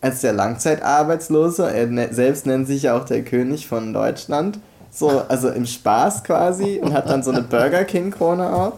[0.00, 4.58] als der Langzeitarbeitslose, er ne-, selbst nennt sich ja auch der König von Deutschland,
[4.90, 8.74] so, also im Spaß quasi und hat dann so eine Burger King Krone auf.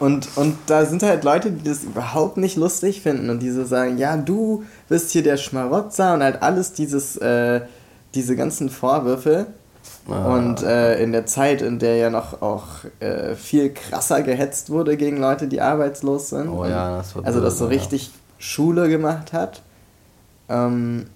[0.00, 3.64] Und, und da sind halt Leute, die das überhaupt nicht lustig finden und die so
[3.64, 7.62] sagen, ja, du bist hier der Schmarotzer und halt alles dieses äh,
[8.14, 9.46] diese ganzen Vorwürfe.
[10.08, 10.34] Ah.
[10.34, 12.66] Und äh, in der Zeit, in der ja noch auch
[13.00, 16.48] äh, viel krasser gehetzt wurde gegen Leute, die arbeitslos sind.
[16.48, 17.70] Oh ja, das Also das so ja.
[17.70, 19.62] richtig Schule gemacht hat.
[20.48, 21.06] Ähm,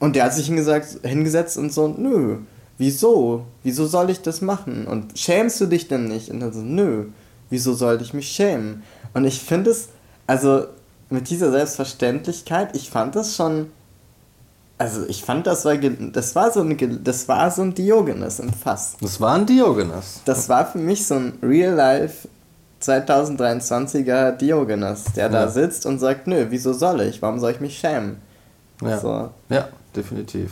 [0.00, 2.38] und der hat sich hingesagt, hingesetzt und so, nö,
[2.78, 3.46] wieso?
[3.62, 4.86] Wieso soll ich das machen?
[4.86, 6.30] Und schämst du dich denn nicht?
[6.30, 7.06] Und dann so, nö,
[7.50, 8.82] wieso sollte ich mich schämen?
[9.14, 9.88] Und ich finde es,
[10.26, 10.64] also
[11.10, 13.68] mit dieser Selbstverständlichkeit, ich fand das schon
[14.78, 18.52] also ich fand, das war, das war, so, ein, das war so ein Diogenes im
[18.52, 18.96] Fass.
[19.00, 20.20] Das war ein Diogenes.
[20.24, 22.28] Das war für mich so ein Real-Life
[22.82, 25.30] 2023er Diogenes, der ja.
[25.30, 27.22] da sitzt und sagt, nö, wieso soll ich?
[27.22, 28.20] Warum soll ich mich schämen?
[28.82, 29.30] Ja, so.
[29.48, 30.50] ja definitiv.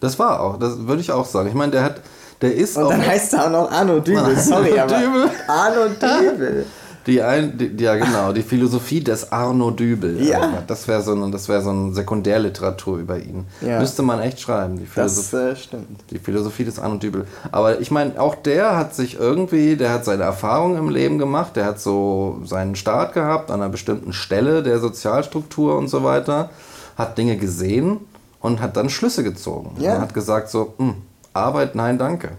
[0.00, 1.48] Das war auch, das würde ich auch sagen.
[1.48, 2.00] Ich meine, der hat,
[2.42, 5.30] der ist Und dann heißt er auch noch Arno Dübel, sorry, aber Dübel.
[5.48, 6.66] Arno Dübel.
[7.06, 10.22] Die ein, die, ja, genau, die Philosophie des Arno Dübel.
[10.22, 10.62] Ja.
[10.66, 13.46] Das wäre so, ein, wär so eine Sekundärliteratur über ihn.
[13.60, 13.78] Ja.
[13.78, 14.78] Müsste man echt schreiben.
[14.78, 16.00] Die Philosophie, das äh, stimmt.
[16.10, 17.26] Die Philosophie des Arno Dübel.
[17.52, 21.56] Aber ich meine, auch der hat sich irgendwie, der hat seine Erfahrungen im Leben gemacht,
[21.56, 26.50] der hat so seinen Start gehabt an einer bestimmten Stelle der Sozialstruktur und so weiter,
[26.96, 27.98] hat Dinge gesehen
[28.40, 29.76] und hat dann Schlüsse gezogen.
[29.78, 29.96] Ja.
[29.96, 30.94] Und hat gesagt so, hm,
[31.34, 32.30] Arbeit, nein, danke.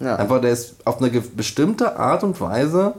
[0.00, 0.16] Ja.
[0.16, 2.94] Einfach, der ist auf eine bestimmte Art und Weise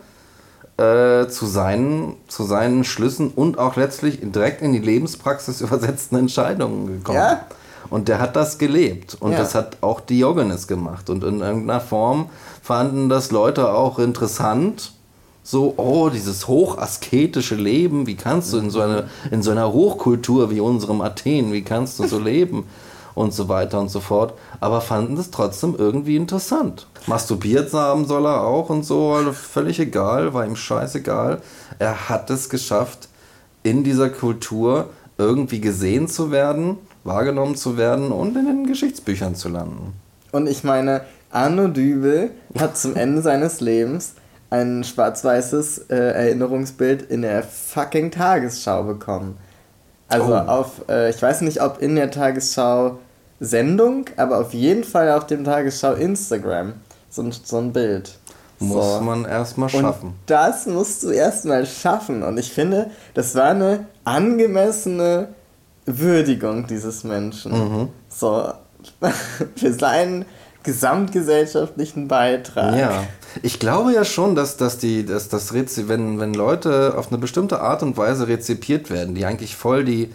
[0.78, 6.88] äh, zu, seinen, zu seinen Schlüssen und auch letztlich direkt in die Lebenspraxis übersetzten Entscheidungen
[6.88, 7.18] gekommen.
[7.18, 7.46] Ja.
[7.90, 9.18] Und der hat das gelebt.
[9.20, 9.38] Und ja.
[9.38, 11.10] das hat auch Diogenes gemacht.
[11.10, 12.30] Und in irgendeiner Form
[12.62, 14.92] fanden das Leute auch interessant.
[15.42, 20.52] So, oh, dieses hochasketische Leben, wie kannst du in so, eine, in so einer Hochkultur
[20.52, 22.66] wie unserem Athen, wie kannst du so leben?
[23.18, 26.88] Und so weiter und so fort, aber fanden es trotzdem irgendwie interessant.
[27.08, 31.42] Masturbiert haben soll er auch und so, also völlig egal, war ihm scheißegal.
[31.80, 33.10] Er hat es geschafft,
[33.64, 39.50] in dieser Kultur irgendwie gesehen zu werden, wahrgenommen zu werden und in den Geschichtsbüchern zu
[39.50, 39.94] landen.
[40.32, 41.02] Und ich meine,
[41.32, 44.14] Arno Dübel hat zum Ende seines Lebens
[44.50, 49.38] ein schwarz-weißes äh, Erinnerungsbild in der fucking Tagesschau bekommen.
[50.08, 50.38] Also oh.
[50.38, 53.00] auf, äh, ich weiß nicht, ob in der Tagesschau
[53.40, 56.74] Sendung, aber auf jeden Fall auf dem Tagesschau Instagram
[57.10, 58.18] so ein, so ein Bild.
[58.60, 59.02] Muss so.
[59.02, 60.08] man erstmal schaffen.
[60.08, 62.24] Und das musst du erstmal schaffen.
[62.24, 65.30] Und ich finde, das war eine angemessene
[65.86, 67.52] Würdigung dieses Menschen.
[67.52, 67.90] Mhm.
[68.10, 68.52] So,
[69.56, 70.26] für seinen
[70.64, 72.78] gesamtgesellschaftlichen Beitrag.
[72.78, 73.04] Ja.
[73.42, 77.62] Ich glaube ja schon, dass, dass, die, dass das wenn, wenn Leute auf eine bestimmte
[77.62, 80.14] Art und Weise rezipiert werden, die eigentlich voll die,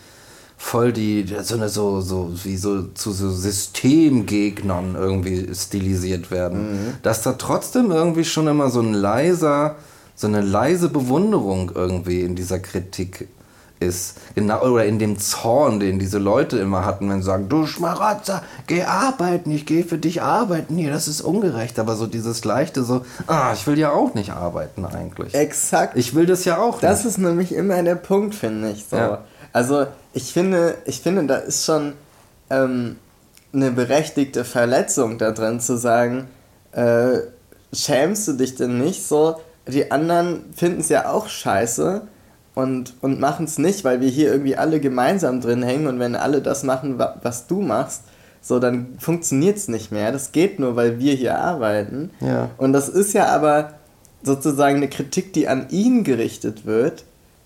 [0.57, 6.95] voll die, so, eine, so, so wie so zu so Systemgegnern irgendwie stilisiert werden, mhm.
[7.03, 9.77] dass da trotzdem irgendwie schon immer so ein leiser,
[10.15, 13.29] so eine leise Bewunderung irgendwie in dieser Kritik
[13.83, 14.19] ist.
[14.35, 18.43] Genau, oder in dem Zorn, den diese Leute immer hatten, wenn sie sagen, du Schmarotzer,
[18.67, 20.77] geh arbeiten, ich gehe für dich arbeiten.
[20.77, 21.79] Nee, das ist ungerecht.
[21.79, 25.35] Aber so dieses leichte, so, ah, ich will ja auch nicht arbeiten eigentlich.
[25.35, 25.97] Exakt.
[25.97, 26.85] Ich will das ja auch nicht.
[26.85, 28.87] Das ist nämlich immer der Punkt, finde ich.
[28.89, 28.97] So.
[28.97, 29.25] Ja.
[29.53, 31.95] Also ich finde, ich finde, da ist schon
[32.51, 32.97] ähm,
[33.53, 36.29] eine berechtigte Verletzung da drin zu sagen,
[36.73, 37.19] äh,
[37.73, 39.37] schämst du dich denn nicht so?
[39.67, 42.03] Die anderen finden es ja auch scheiße
[42.55, 46.17] und, und machen es nicht, weil wir hier irgendwie alle gemeinsam drin hängen und wenn
[46.17, 48.03] alle das machen, was du machst,
[48.41, 50.11] so dann funktioniert es nicht mehr.
[50.13, 52.11] Das geht nur, weil wir hier arbeiten.
[52.21, 52.51] Ja.
[52.59, 53.75] Und das ist ja aber
[54.23, 57.05] sozusagen eine Kritik, die an ihn gerichtet wird,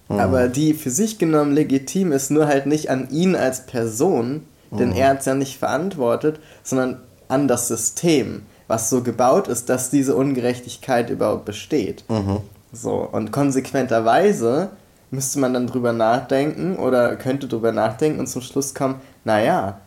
[0.08, 0.18] mhm.
[0.18, 4.90] aber die für sich genommen legitim ist, nur halt nicht an ihn als Person, denn
[4.90, 4.96] mhm.
[4.96, 9.90] er hat es ja nicht verantwortet, sondern an das System, was so gebaut ist, dass
[9.90, 12.04] diese Ungerechtigkeit überhaupt besteht.
[12.08, 12.38] Mhm.
[12.72, 14.70] So, und konsequenterweise
[15.10, 19.80] müsste man dann drüber nachdenken oder könnte drüber nachdenken und zum Schluss kommen, naja,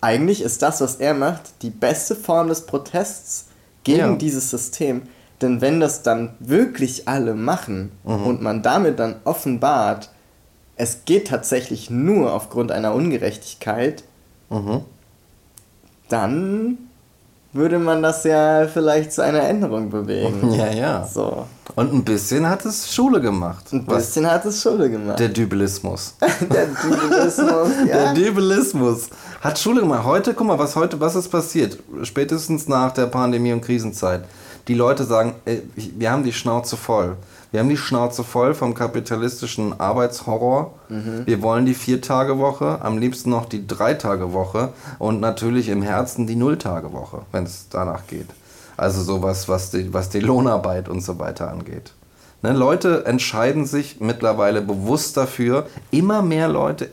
[0.00, 3.46] eigentlich ist das, was er macht, die beste Form des Protests
[3.84, 4.14] gegen ja.
[4.16, 5.02] dieses System.
[5.42, 8.26] Denn wenn das dann wirklich alle machen mhm.
[8.26, 10.10] und man damit dann offenbart,
[10.76, 14.04] es geht tatsächlich nur aufgrund einer Ungerechtigkeit,
[14.50, 14.82] mhm.
[16.08, 16.78] dann
[17.52, 20.52] würde man das ja vielleicht zu einer Änderung bewegen.
[20.60, 21.06] Ja, ja.
[21.06, 21.46] So.
[21.74, 23.72] Und ein bisschen hat es Schule gemacht.
[23.72, 25.18] Ein bisschen hat es Schule gemacht.
[25.18, 26.14] Der Dübelismus.
[26.20, 28.12] der Dübelismus, ja.
[28.12, 29.08] Der Dübelismus
[29.40, 30.04] hat Schule gemacht.
[30.04, 31.78] Heute, guck mal, was heute, was ist passiert?
[32.02, 34.24] Spätestens nach der Pandemie und Krisenzeit.
[34.70, 37.16] Die Leute sagen, ey, wir haben die Schnauze voll.
[37.50, 40.74] Wir haben die Schnauze voll vom kapitalistischen Arbeitshorror.
[40.88, 41.26] Mhm.
[41.26, 44.68] Wir wollen die Vier-Tage-Woche, am liebsten noch die Drei-Tage-Woche
[45.00, 48.28] und natürlich im Herzen die Null-Tage-Woche, wenn es danach geht.
[48.76, 51.90] Also sowas, was die, was die Lohnarbeit und so weiter angeht.
[52.42, 56.90] Ne, Leute entscheiden sich mittlerweile bewusst dafür, immer mehr Leute,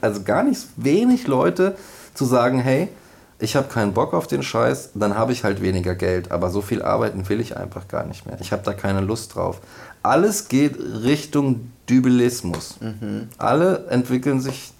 [0.00, 1.74] also gar nicht wenig Leute,
[2.14, 2.88] zu sagen, hey,
[3.38, 6.30] ich habe keinen Bock auf den Scheiß, dann habe ich halt weniger Geld.
[6.30, 8.38] Aber so viel arbeiten will ich einfach gar nicht mehr.
[8.40, 9.60] Ich habe da keine Lust drauf
[10.06, 12.76] alles geht Richtung Dübelismus.
[12.80, 13.28] Mhm.
[13.38, 14.72] Alle entwickeln sich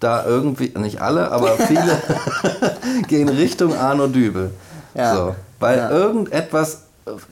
[0.00, 2.00] da irgendwie, nicht alle, aber viele
[3.08, 4.52] gehen Richtung Arno Dübel.
[4.94, 5.14] Ja.
[5.14, 5.90] So, weil ja.
[5.90, 6.82] irgendetwas,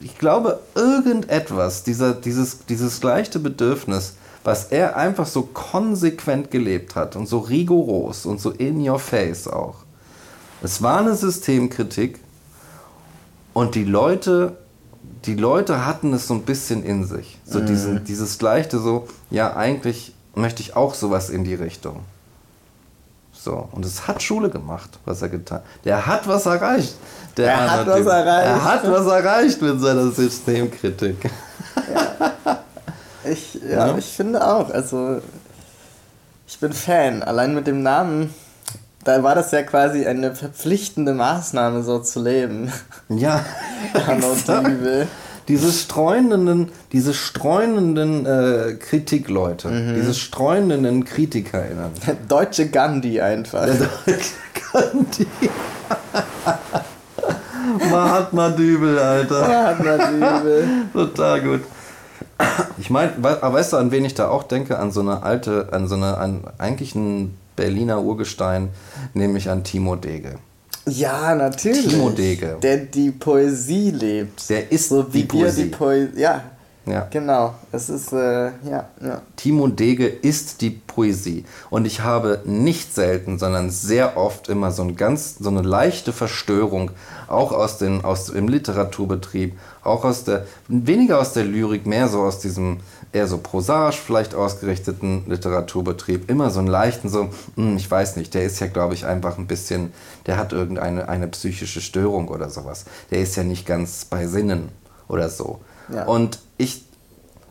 [0.01, 7.15] ich glaube, irgendetwas, dieser, dieses, dieses leichte Bedürfnis, was er einfach so konsequent gelebt hat
[7.15, 9.86] und so rigoros und so in your face auch.
[10.61, 12.19] Es war eine Systemkritik
[13.53, 14.57] und die Leute
[15.25, 17.37] die Leute hatten es so ein bisschen in sich.
[17.45, 17.65] So mhm.
[17.65, 22.01] diesen, dieses Leichte so, ja, eigentlich möchte ich auch sowas in die Richtung.
[23.33, 26.95] So, und es hat Schule gemacht, was er getan Der hat was erreicht.
[27.35, 28.47] Der er hat was erreicht.
[28.47, 31.17] Er hat was erreicht mit seiner Systemkritik.
[31.93, 32.63] Ja.
[33.29, 34.69] Ich, ja, ja, ich finde auch.
[34.69, 35.21] Also,
[36.47, 37.21] ich bin Fan.
[37.23, 38.33] Allein mit dem Namen
[39.07, 42.71] da war das ja quasi eine verpflichtende Maßnahme, so zu leben.
[43.07, 43.45] Ja.
[45.47, 49.95] Diese streunenden, diese streunenden äh, Kritikleute, mhm.
[49.95, 51.91] diese streunenden KritikerInnen.
[52.05, 53.63] Der deutsche Gandhi einfach.
[53.63, 54.33] Der deutsche
[54.73, 55.25] Gandhi.
[57.89, 59.47] Mahatma Dübel, Alter.
[59.47, 60.67] Mahatma Dübel.
[60.91, 61.61] Total gut.
[62.77, 64.77] Ich meine, weißt du, an wen ich da auch denke?
[64.77, 68.69] An so eine alte, an so eine, an eigentlich ein Berliner Urgestein,
[69.13, 70.35] nämlich an Timo Dege.
[70.85, 71.89] Ja, natürlich.
[71.89, 72.57] Timo Dege.
[72.61, 74.49] Der die Poesie lebt.
[74.49, 75.63] Der ist so wie die Poesie.
[75.63, 76.21] Die Poesie.
[76.21, 76.43] Ja.
[76.87, 77.05] Ja.
[77.11, 77.53] Genau.
[77.73, 79.21] Es ist, äh, ja, ja.
[79.35, 81.43] Timo Dege ist die Poesie.
[81.69, 86.13] Und ich habe nicht selten, sondern sehr oft immer so, ein ganz, so eine leichte
[86.13, 86.91] Verstörung,
[87.27, 92.21] auch aus, den, aus dem Literaturbetrieb, auch aus der, weniger aus der Lyrik, mehr so
[92.21, 92.77] aus diesem
[93.17, 98.33] eher so prosaisch vielleicht ausgerichteten Literaturbetrieb immer so einen leichten, so, hm, ich weiß nicht,
[98.33, 99.91] der ist ja, glaube ich, einfach ein bisschen,
[100.25, 102.85] der hat irgendeine eine psychische Störung oder sowas.
[103.11, 104.69] Der ist ja nicht ganz bei Sinnen
[105.07, 105.59] oder so.
[105.93, 106.05] Ja.
[106.05, 106.85] Und ich,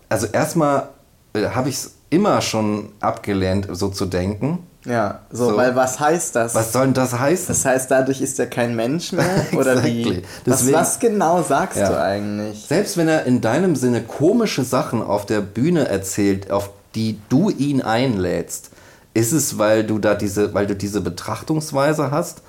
[0.09, 0.91] also erstmal
[1.35, 4.61] äh, habe ich es immer schon abgelehnt, so zu denken.
[4.87, 6.55] Ja, so, so, weil was heißt das?
[6.55, 7.49] Was soll denn das heißen?
[7.49, 9.47] Das heißt, dadurch ist er kein Mensch mehr?
[9.57, 10.23] Oder wie?
[10.45, 11.89] Was, was, genau sagst ja.
[11.89, 12.67] du eigentlich?
[12.67, 17.51] Selbst wenn er in deinem Sinne komische Sachen auf der Bühne erzählt, auf die du
[17.51, 18.71] ihn einlädst,
[19.13, 22.43] ist es, weil du da diese, weil du diese Betrachtungsweise hast?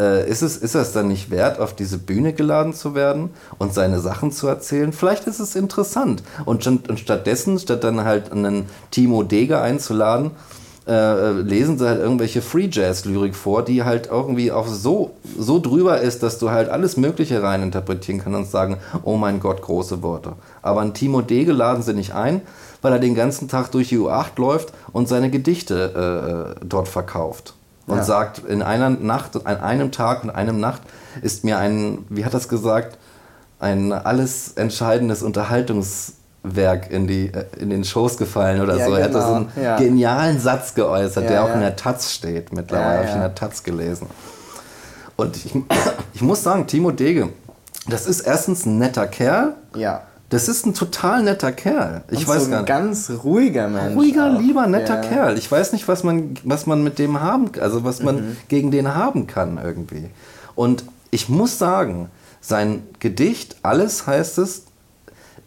[0.00, 3.72] Äh, ist, es, ist es dann nicht wert, auf diese Bühne geladen zu werden und
[3.72, 4.92] seine Sachen zu erzählen?
[4.92, 6.22] Vielleicht ist es interessant.
[6.44, 10.32] Und, und stattdessen, statt dann halt einen Timo Deger einzuladen,
[10.86, 15.58] äh, lesen sie halt irgendwelche Free Jazz Lyrik vor, die halt irgendwie auch so, so
[15.58, 19.62] drüber ist, dass du halt alles Mögliche rein interpretieren kannst und sagen, oh mein Gott,
[19.62, 20.34] große Worte.
[20.62, 22.42] Aber ein Timo Dege laden sie nicht ein,
[22.82, 27.54] weil er den ganzen Tag durch die U8 läuft und seine Gedichte äh, dort verkauft.
[27.88, 28.04] Und ja.
[28.04, 30.82] sagt, in einer Nacht, an einem Tag und einem Nacht
[31.22, 32.98] ist mir ein, wie hat das gesagt,
[33.58, 36.15] ein alles entscheidendes Unterhaltungs-
[36.54, 38.94] Werk in, die, äh, in den Shows gefallen oder ja, so.
[38.94, 39.18] Er genau.
[39.18, 39.76] hat so einen ja.
[39.78, 42.52] genialen Satz geäußert, ja, der auch in der Taz steht.
[42.52, 44.06] Mittlerweile habe ich in der Taz gelesen.
[45.16, 45.54] Und ich,
[46.14, 47.30] ich muss sagen, Timo Dege,
[47.88, 49.54] das ist erstens ein netter Kerl.
[49.74, 50.02] Ja.
[50.28, 52.02] Das ist ein total netter Kerl.
[52.10, 52.68] Ich Und weiß so ein gar nicht.
[52.68, 53.94] ganz ruhiger Mensch.
[53.94, 54.40] Ruhiger, auch.
[54.40, 55.38] lieber, netter Kerl.
[55.38, 58.36] Ich weiß nicht, was man, was man mit dem haben, also was man mhm.
[58.48, 60.10] gegen den haben kann irgendwie.
[60.56, 64.64] Und ich muss sagen, sein Gedicht, alles heißt es,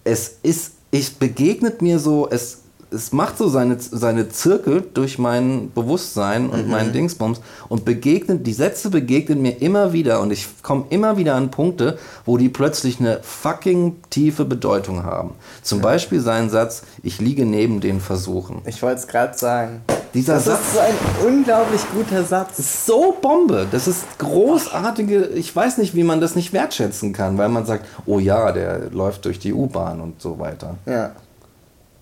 [0.05, 5.71] es ist ich begegnet mir so, es, es macht so seine, seine Zirkel durch mein
[5.73, 6.71] Bewusstsein und mhm.
[6.71, 11.36] meinen Dingsbums und begegnet, die Sätze begegnen mir immer wieder und ich komme immer wieder
[11.36, 15.32] an Punkte, wo die plötzlich eine fucking tiefe Bedeutung haben.
[15.62, 15.84] Zum ja.
[15.84, 18.62] Beispiel sein Satz, ich liege neben den Versuchen.
[18.65, 19.82] Ich wollte es gerade sagen.
[20.13, 22.86] Dieser das Satz ist so ein unglaublich guter Satz.
[22.88, 23.67] So Bombe.
[23.69, 25.28] Das ist großartige.
[25.36, 28.89] Ich weiß nicht, wie man das nicht wertschätzen kann, weil man sagt, oh ja, der
[28.89, 30.75] läuft durch die U-Bahn und so weiter.
[30.88, 31.12] Ja.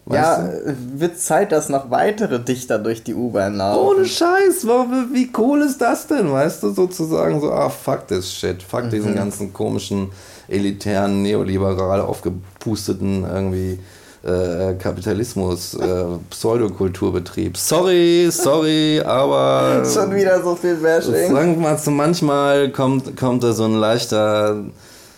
[0.09, 0.99] Weißt ja, du?
[0.99, 3.97] wird Zeit, dass noch weitere Dichter durch die U-Bahn laufen.
[3.97, 4.65] Ohne Scheiß,
[5.11, 8.89] wie cool ist das denn, weißt du, sozusagen so, ah, fuck this shit, fuck mhm.
[8.89, 10.09] diesen ganzen komischen,
[10.47, 13.79] elitären, neoliberal aufgepusteten irgendwie
[14.23, 17.57] äh, Kapitalismus, äh, Pseudokulturbetrieb.
[17.57, 19.83] Sorry, sorry, aber.
[19.93, 21.57] Schon wieder so viel Bashing.
[21.97, 24.63] Manchmal kommt, kommt da so ein leichter,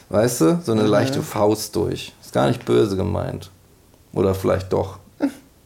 [0.09, 0.89] weißt du, so eine mhm.
[0.89, 2.11] leichte Faust durch.
[2.23, 3.51] Ist gar nicht böse gemeint.
[4.13, 4.99] Oder vielleicht doch.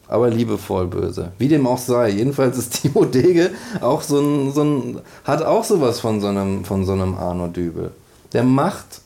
[0.07, 1.31] Aber liebevoll böse.
[1.37, 2.09] Wie dem auch sei.
[2.09, 3.51] Jedenfalls ist Timo Dege
[3.81, 7.47] auch so ein, so ein hat auch sowas von so einem, von so einem Arno
[7.47, 7.91] Dübel.
[8.33, 9.01] Der macht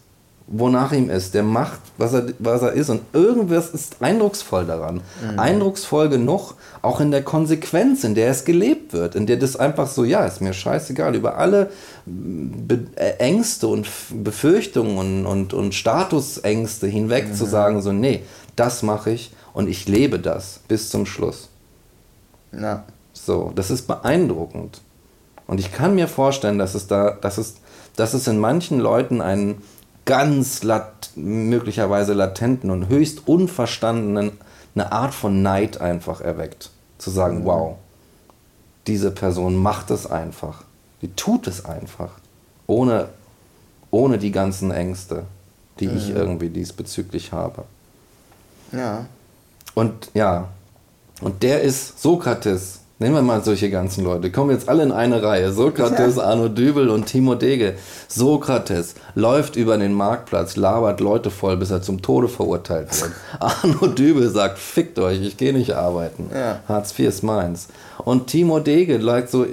[0.47, 1.33] wonach ihm ist.
[1.33, 2.89] Der macht, was er, was er ist.
[2.89, 5.01] Und irgendwas ist eindrucksvoll daran.
[5.21, 5.39] Mhm.
[5.39, 9.15] Eindrucksvoll genug, auch in der Konsequenz, in der es gelebt wird.
[9.15, 11.69] In der das einfach so, ja, ist mir scheißegal, über alle
[12.05, 13.87] Be äh, Ängste und
[14.23, 17.35] Befürchtungen und, und, und Statusängste hinweg mhm.
[17.35, 18.21] zu sagen, so, nee,
[18.57, 21.47] das mache ich und ich lebe das bis zum Schluss.
[22.51, 22.83] Ja.
[23.13, 24.81] So, das ist beeindruckend.
[25.47, 27.55] Und ich kann mir vorstellen, dass es da, dass es,
[27.95, 29.61] dass es in manchen Leuten einen
[30.05, 34.33] ganz lat möglicherweise latenten und höchst unverstandenen
[34.75, 36.69] eine Art von Neid einfach erweckt.
[36.97, 37.45] Zu sagen, mhm.
[37.45, 37.75] wow,
[38.85, 40.63] diese Person macht es einfach.
[41.01, 42.11] Die tut es einfach.
[42.67, 43.09] Ohne,
[43.91, 45.23] ohne die ganzen Ängste,
[45.79, 45.97] die mhm.
[45.97, 47.63] ich irgendwie diesbezüglich habe.
[48.71, 49.05] Ja.
[49.75, 50.49] Und ja,
[51.21, 54.31] und der ist Sokrates Nehmen wir mal solche ganzen Leute.
[54.31, 55.53] Kommen jetzt alle in eine Reihe.
[55.53, 56.23] Sokrates, ja.
[56.23, 57.75] Arno Dübel und Timo Dege.
[58.07, 63.11] Sokrates läuft über den Marktplatz, labert Leute voll, bis er zum Tode verurteilt wird.
[63.39, 66.31] Arno Dübel sagt, fickt euch, ich gehe nicht arbeiten.
[66.33, 66.61] Ja.
[66.67, 67.67] Hartz IV ist meins.
[67.99, 69.45] Und Timo Dege like so,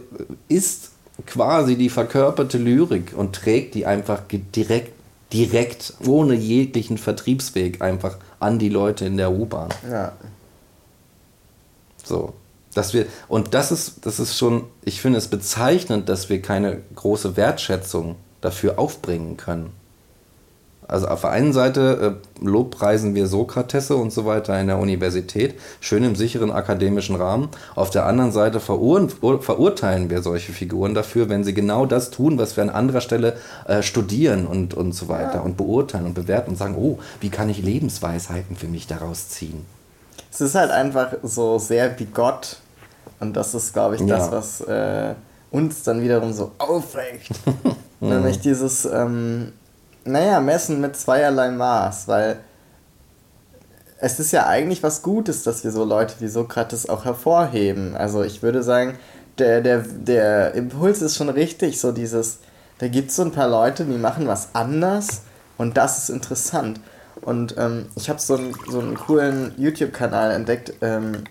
[0.49, 0.93] ist
[1.27, 4.95] quasi die verkörperte Lyrik und trägt die einfach direkt,
[5.33, 9.71] direkt, ohne jeglichen Vertriebsweg einfach an die Leute in der U-Bahn.
[9.91, 10.13] Ja.
[12.05, 12.35] So.
[12.75, 16.83] Dass wir, und das ist, das ist schon, ich finde es bezeichnend, dass wir keine
[16.97, 19.73] große Wertschätzung dafür aufbringen können.
[20.87, 25.55] Also auf der einen Seite äh, lobpreisen wir Sokratesse und so weiter in der Universität,
[25.81, 27.49] schön im sicheren akademischen Rahmen.
[27.75, 29.09] Auf der anderen Seite verur
[29.41, 33.37] verurteilen wir solche Figuren dafür, wenn sie genau das tun, was wir an anderer Stelle
[33.67, 35.41] äh, studieren und, und so weiter ja.
[35.41, 39.65] und beurteilen und bewerten und sagen, oh, wie kann ich Lebensweisheiten für mich daraus ziehen?
[40.31, 42.59] Es ist halt einfach so sehr wie Gott
[43.21, 44.33] und das ist, glaube ich, das, ja.
[44.33, 45.15] was äh,
[45.51, 47.31] uns dann wiederum so aufregt.
[48.01, 48.85] Nämlich dieses...
[48.85, 49.53] Ähm,
[50.05, 52.41] naja, messen mit zweierlei Maß, weil
[53.99, 57.97] es ist ja eigentlich was Gutes, dass wir so Leute wie Sokrates auch hervorheben.
[57.97, 58.99] Also ich würde sagen,
[59.39, 62.39] der, der, der Impuls ist schon richtig, so dieses,
[62.79, 65.23] da gibt es so ein paar Leute, die machen was anders
[65.57, 66.81] und das ist interessant.
[67.23, 71.25] Und ähm, ich habe so, ein, so einen coolen YouTube-Kanal entdeckt, ähm,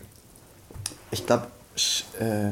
[1.11, 2.51] ich glaube, Sh äh,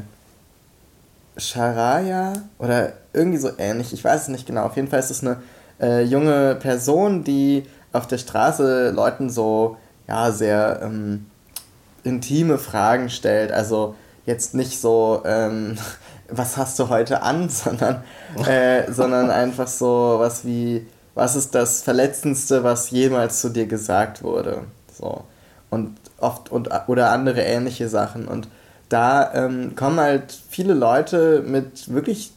[1.36, 4.64] Sharaya oder irgendwie so ähnlich, ich weiß es nicht genau.
[4.64, 5.42] Auf jeden Fall ist es eine
[5.82, 9.76] äh, junge Person, die auf der Straße Leuten so
[10.08, 11.26] ja sehr ähm,
[12.04, 13.52] intime Fragen stellt.
[13.52, 15.76] Also jetzt nicht so, ähm,
[16.28, 18.02] was hast du heute an, sondern,
[18.46, 24.22] äh, sondern einfach so was wie, was ist das Verletzendste, was jemals zu dir gesagt
[24.22, 24.62] wurde.
[24.98, 25.24] So.
[25.68, 28.28] Und oft und oder andere ähnliche Sachen.
[28.28, 28.48] Und
[28.88, 32.32] da ähm, kommen halt viele Leute mit wirklich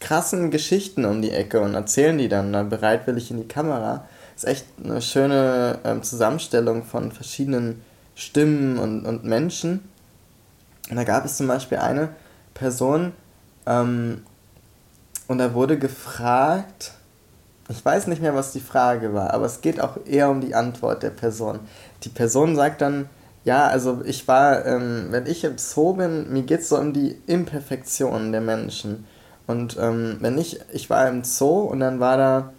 [0.00, 4.06] krassen Geschichten um die Ecke und erzählen die dann, dann bereitwillig in die Kamera.
[4.36, 7.82] Ist echt eine schöne ähm, Zusammenstellung von verschiedenen
[8.14, 9.88] Stimmen und, und Menschen.
[10.90, 12.10] Und da gab es zum Beispiel eine
[12.54, 13.12] Person,
[13.66, 14.22] ähm,
[15.28, 16.92] und da wurde gefragt,
[17.68, 20.54] ich weiß nicht mehr, was die Frage war, aber es geht auch eher um die
[20.54, 21.60] Antwort der Person.
[22.02, 23.10] Die Person sagt dann,
[23.44, 26.94] ja, also ich war, ähm, wenn ich im Zoo bin, mir geht es so um
[26.94, 29.06] die Imperfektionen der Menschen.
[29.48, 32.52] Und ähm, wenn ich, ich war im Zoo und dann war da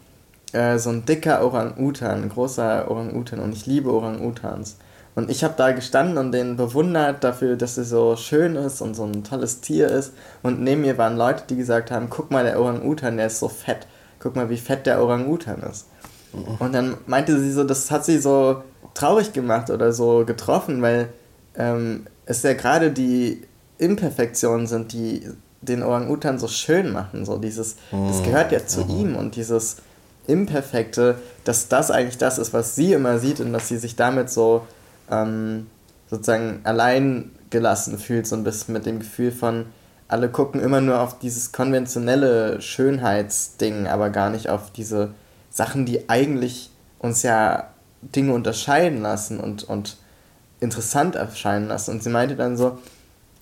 [0.53, 4.77] äh, so ein dicker Orang-Utan, ein großer Orang-Utan und ich liebe Orang-Utans.
[5.13, 8.95] Und ich habe da gestanden und den bewundert dafür, dass er so schön ist und
[8.95, 10.13] so ein tolles Tier ist.
[10.41, 13.49] Und neben mir waren Leute, die gesagt haben, guck mal, der Orang-Utan, der ist so
[13.49, 13.85] fett.
[14.19, 15.85] Guck mal, wie fett der Orang-Utan ist.
[16.33, 16.55] Mhm.
[16.57, 18.63] Und dann meinte sie so, das hat sie so
[18.95, 21.09] traurig gemacht oder so getroffen, weil
[21.55, 23.43] ähm, es ja gerade die
[23.77, 25.27] Imperfektionen sind, die
[25.61, 27.25] den Orang-Utan so schön machen.
[27.25, 28.23] So dieses, das mhm.
[28.23, 28.99] gehört ja zu mhm.
[28.99, 29.77] ihm und dieses
[30.27, 34.29] Imperfekte, dass das eigentlich das ist, was sie immer sieht und dass sie sich damit
[34.29, 34.65] so
[35.09, 35.67] ähm,
[36.09, 39.65] sozusagen allein gelassen fühlt, so ein bisschen mit dem Gefühl von,
[40.07, 45.11] alle gucken immer nur auf dieses konventionelle Schönheitsding, aber gar nicht auf diese
[45.51, 47.69] Sachen, die eigentlich uns ja
[48.01, 49.97] Dinge unterscheiden lassen und, und
[50.59, 51.91] interessant erscheinen lassen.
[51.91, 52.79] Und sie meinte dann so,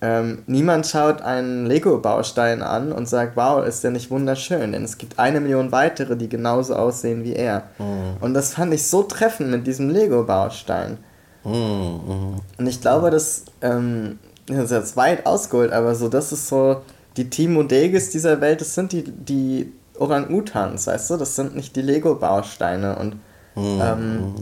[0.00, 4.96] ähm, niemand schaut einen Lego-Baustein an und sagt, wow, ist der nicht wunderschön, denn es
[4.96, 7.64] gibt eine Million weitere, die genauso aussehen wie er.
[7.78, 8.16] Mhm.
[8.20, 10.98] Und das fand ich so treffend mit diesem Lego-Baustein.
[11.44, 12.40] Mhm.
[12.56, 16.82] Und ich glaube, das, ähm, das ist jetzt weit ausgeholt, aber so, das ist so,
[17.16, 21.74] die Timo Deges dieser Welt, das sind die, die Orang-Utans, weißt du, das sind nicht
[21.74, 23.14] die Lego-Bausteine und
[23.56, 23.80] mhm.
[23.82, 24.34] ähm,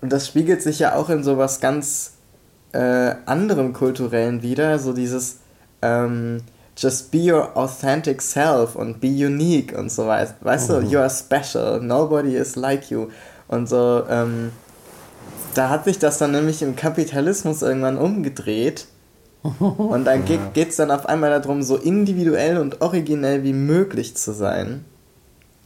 [0.00, 2.13] und das spiegelt sich ja auch in sowas ganz
[2.74, 5.38] äh, anderen kulturellen wieder, so dieses
[5.80, 6.42] ähm,
[6.76, 10.34] just be your authentic self und be unique und so weiter.
[10.40, 10.74] Weißt mhm.
[10.74, 13.08] du, you are special, nobody is like you.
[13.46, 14.50] Und so, ähm,
[15.54, 18.86] da hat sich das dann nämlich im Kapitalismus irgendwann umgedreht.
[19.60, 20.38] Und dann ja.
[20.54, 24.86] geht es dann auf einmal darum, so individuell und originell wie möglich zu sein,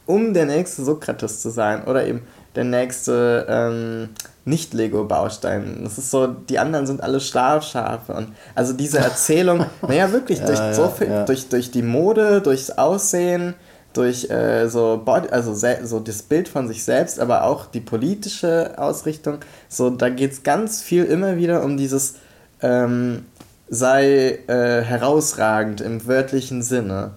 [0.05, 2.23] um der nächste Sokrates zu sein oder eben
[2.59, 4.09] der nächste ähm,
[4.45, 5.83] nicht-Lego-Baustein.
[5.85, 8.13] Das ist so, die anderen sind alle Schlafschafe.
[8.13, 11.25] Und also diese Erzählung, naja, wirklich, ja, durch, ja, so viel, ja.
[11.25, 13.55] durch, durch die Mode, durchs Aussehen,
[13.93, 18.73] durch äh, so, Body, also so das Bild von sich selbst, aber auch die politische
[18.77, 19.39] Ausrichtung.
[19.69, 22.17] So, da geht es ganz viel immer wieder um dieses
[22.61, 23.25] ähm,
[23.69, 27.13] sei äh, herausragend im wörtlichen Sinne.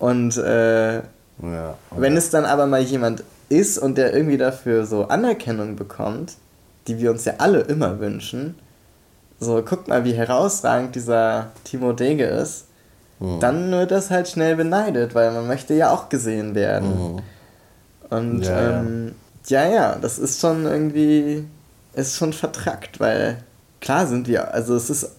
[0.00, 1.02] Und äh, ja,
[1.90, 2.00] okay.
[2.00, 6.36] wenn es dann aber mal jemand ist und der irgendwie dafür so Anerkennung bekommt,
[6.86, 8.54] die wir uns ja alle immer wünschen,
[9.38, 12.66] so guckt mal, wie herausragend dieser Timo Dege ist,
[13.18, 13.40] mhm.
[13.40, 17.14] dann wird das halt schnell beneidet, weil man möchte ja auch gesehen werden.
[17.14, 17.22] Mhm.
[18.10, 19.14] Und ja, ähm,
[19.46, 19.64] ja.
[19.64, 21.44] ja, ja, das ist schon irgendwie,
[21.94, 23.38] ist schon vertrackt, weil
[23.80, 25.10] klar sind wir, also es ist,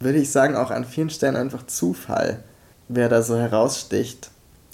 [0.00, 2.42] würde ich sagen, auch an vielen Stellen einfach Zufall,
[2.88, 4.30] wer da so heraussticht.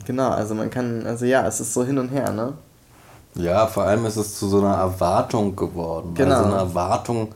[0.07, 2.55] Genau, also man kann, also ja, es ist so hin und her, ne?
[3.37, 6.15] Ja, vor allem ist es zu so einer Erwartung geworden.
[6.15, 6.35] Genau.
[6.35, 7.29] Also eine Erwartung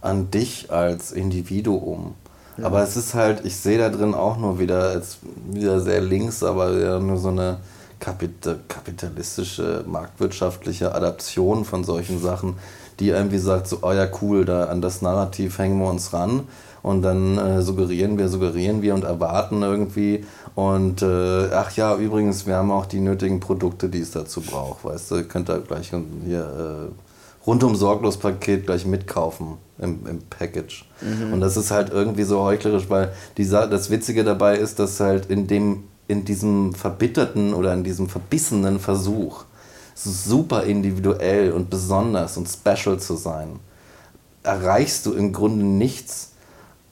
[0.00, 2.14] an dich als Individuum.
[2.56, 2.66] Ja.
[2.66, 5.18] Aber es ist halt, ich sehe da drin auch nur wieder, jetzt
[5.50, 7.58] wieder sehr links, aber ja nur so eine
[7.98, 12.56] kapitalistische, marktwirtschaftliche Adaption von solchen Sachen,
[13.00, 16.42] die irgendwie sagt, so, oh ja, cool, da an das Narrativ hängen wir uns ran
[16.82, 20.24] und dann äh, suggerieren wir, suggerieren wir und erwarten irgendwie
[20.56, 24.84] und äh, ach ja, übrigens, wir haben auch die nötigen Produkte, die es dazu braucht,
[24.84, 25.92] weißt du, könnt ihr gleich
[26.24, 30.86] hier äh, rundum sorglos Paket gleich mitkaufen im, im Package.
[31.02, 31.34] Mhm.
[31.34, 35.26] Und das ist halt irgendwie so heuchlerisch, weil die, das Witzige dabei ist, dass halt
[35.26, 39.44] in dem in diesem verbitterten oder in diesem verbissenen Versuch,
[39.94, 43.58] super individuell und besonders und special zu sein,
[44.42, 46.32] erreichst du im Grunde nichts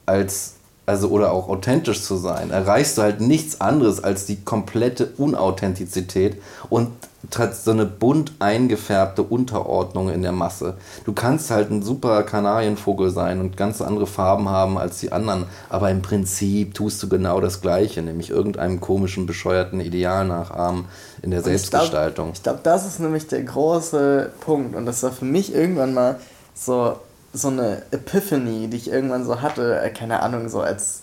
[0.06, 0.53] als
[0.86, 6.40] also oder auch authentisch zu sein, erreichst du halt nichts anderes als die komplette Unauthentizität
[6.68, 6.88] und
[7.30, 10.74] so eine bunt eingefärbte Unterordnung in der Masse.
[11.04, 15.46] Du kannst halt ein super Kanarienvogel sein und ganz andere Farben haben als die anderen,
[15.68, 20.84] aber im Prinzip tust du genau das Gleiche, nämlich irgendeinem komischen, bescheuerten Ideal nachahmen
[21.22, 22.32] in der Selbstgestaltung.
[22.34, 25.94] Ich glaube, glaub, das ist nämlich der große Punkt und das war für mich irgendwann
[25.94, 26.20] mal
[26.54, 26.96] so
[27.34, 31.02] so eine Epiphany, die ich irgendwann so hatte, äh, keine Ahnung, so als,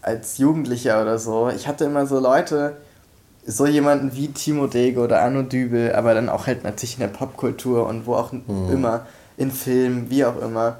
[0.00, 1.50] als Jugendlicher oder so.
[1.50, 2.76] Ich hatte immer so Leute,
[3.44, 7.08] so jemanden wie Timo Dege oder Arno Dübel, aber dann auch halt natürlich in der
[7.08, 8.70] Popkultur und wo auch mhm.
[8.72, 9.06] immer,
[9.36, 10.76] in Filmen, wie auch immer,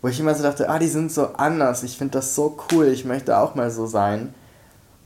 [0.00, 2.86] wo ich immer so dachte, ah, die sind so anders, ich finde das so cool,
[2.88, 4.34] ich möchte auch mal so sein.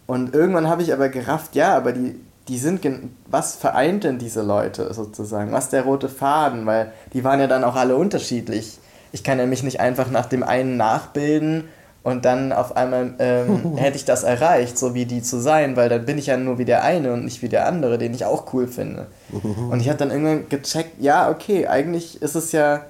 [0.07, 2.15] Und irgendwann habe ich aber gerafft, ja, aber die,
[2.47, 2.87] die sind,
[3.29, 5.51] was vereint denn diese Leute sozusagen?
[5.51, 6.65] Was ist der rote Faden?
[6.65, 8.79] Weil die waren ja dann auch alle unterschiedlich
[9.17, 11.65] ich kann ja mich nicht einfach nach dem einen nachbilden
[12.03, 15.89] und dann auf einmal ähm, hätte ich das erreicht, so wie die zu sein, weil
[15.89, 18.27] dann bin ich ja nur wie der eine und nicht wie der andere, den ich
[18.27, 19.07] auch cool finde.
[19.71, 22.85] und ich habe dann irgendwann gecheckt, ja, okay, eigentlich ist es ja,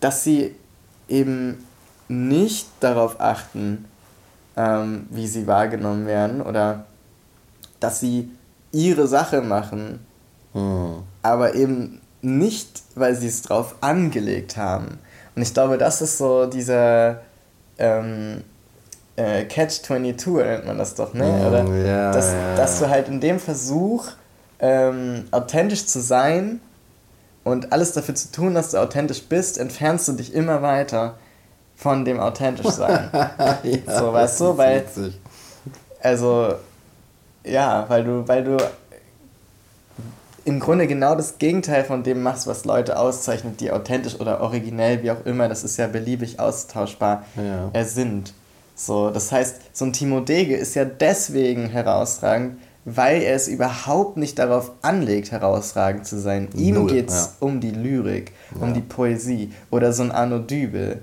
[0.00, 0.56] dass sie
[1.08, 1.64] eben
[2.08, 3.84] nicht darauf achten,
[4.56, 6.84] ähm, wie sie wahrgenommen werden oder
[7.78, 8.28] dass sie
[8.72, 10.04] ihre Sache machen,
[10.52, 11.04] mhm.
[11.22, 14.98] aber eben nicht, weil sie es drauf angelegt haben.
[15.40, 17.22] Und ich glaube, das ist so dieser
[17.78, 18.44] ähm,
[19.16, 21.24] äh, Catch-22 nennt man das doch, ne?
[21.24, 22.56] Mm, Oder ja, dass, ja.
[22.56, 24.08] dass du halt in dem Versuch,
[24.58, 26.60] ähm, authentisch zu sein
[27.42, 31.14] und alles dafür zu tun, dass du authentisch bist, entfernst du dich immer weiter
[31.74, 33.08] von dem authentisch sein.
[33.62, 34.58] ja, so, weißt du?
[34.58, 35.18] Weil, witzig.
[36.02, 36.52] also,
[37.44, 38.58] ja, weil du, weil du
[40.44, 45.02] im Grunde genau das Gegenteil von dem machst, was Leute auszeichnet, die authentisch oder originell,
[45.02, 47.70] wie auch immer, das ist ja beliebig austauschbar, ja.
[47.72, 48.32] äh, sind.
[48.74, 54.16] So, das heißt, so ein Timo Dege ist ja deswegen herausragend, weil er es überhaupt
[54.16, 56.48] nicht darauf anlegt, herausragend zu sein.
[56.54, 57.30] Ihm geht es ja.
[57.40, 58.74] um die Lyrik, um ja.
[58.74, 59.52] die Poesie.
[59.70, 61.02] Oder so ein Arno Dübel.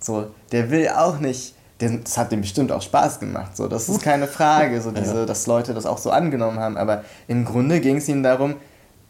[0.00, 3.56] So, der will auch nicht, das hat dem bestimmt auch Spaß gemacht.
[3.56, 5.26] So, das ist keine Frage, so diese, ja.
[5.26, 6.76] dass Leute das auch so angenommen haben.
[6.76, 8.56] Aber im Grunde ging es ihm darum,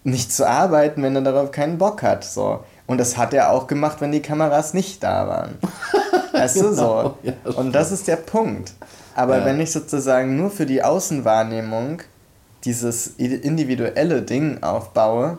[0.02, 2.24] nicht zu arbeiten, wenn er darauf keinen Bock hat.
[2.24, 2.64] So.
[2.86, 5.58] Und das hat er auch gemacht, wenn die Kameras nicht da waren.
[6.32, 7.16] weißt du so?
[7.22, 8.72] Genau, ja, und das ist der Punkt.
[9.14, 9.44] Aber ja.
[9.44, 12.02] wenn ich sozusagen nur für die Außenwahrnehmung
[12.64, 15.38] dieses individuelle Ding aufbaue,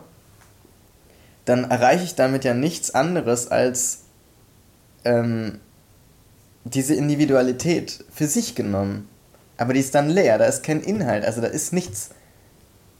[1.44, 4.02] dann erreiche ich damit ja nichts anderes als
[5.04, 5.60] ähm,
[6.74, 9.08] diese Individualität für sich genommen.
[9.56, 12.10] Aber die ist dann leer, da ist kein Inhalt, also da ist nichts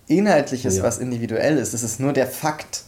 [0.09, 0.83] Inhaltliches, ja.
[0.83, 1.75] was individuell ist.
[1.75, 2.85] Es ist nur der Fakt.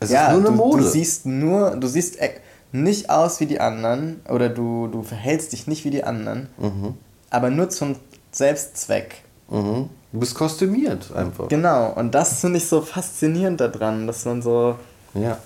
[0.00, 0.82] Es ja, ist nur eine du, Mode.
[0.82, 2.40] Du siehst nur, du siehst e-
[2.72, 6.94] nicht aus wie die anderen oder du, du verhältst dich nicht wie die anderen, mhm.
[7.30, 7.96] aber nur zum
[8.30, 9.22] Selbstzweck.
[9.48, 9.88] Mhm.
[10.12, 11.48] Du bist kostümiert einfach.
[11.48, 14.76] Genau, und das finde ich so faszinierend daran, dass man so.
[15.14, 15.38] Ja.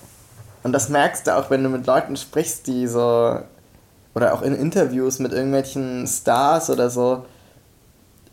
[0.63, 3.39] Und das merkst du auch, wenn du mit Leuten sprichst, die so.
[4.15, 7.25] Oder auch in Interviews mit irgendwelchen Stars oder so,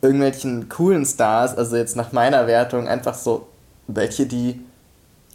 [0.02, 3.46] irgendwelchen coolen Stars, also jetzt nach meiner Wertung einfach so
[3.86, 4.60] welche, die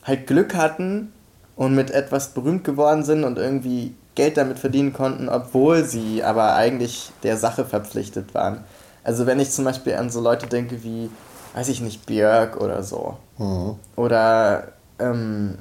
[0.04, 1.12] halt Glück hatten
[1.56, 6.56] und mit etwas berühmt geworden sind und irgendwie Geld damit verdienen konnten, obwohl sie aber
[6.56, 8.64] eigentlich der Sache verpflichtet waren.
[9.04, 11.10] Also wenn ich zum Beispiel an so Leute denke wie,
[11.54, 13.18] weiß ich nicht, Björk oder so.
[13.38, 13.76] Mhm.
[13.96, 14.70] Oder,
[15.00, 15.58] ähm,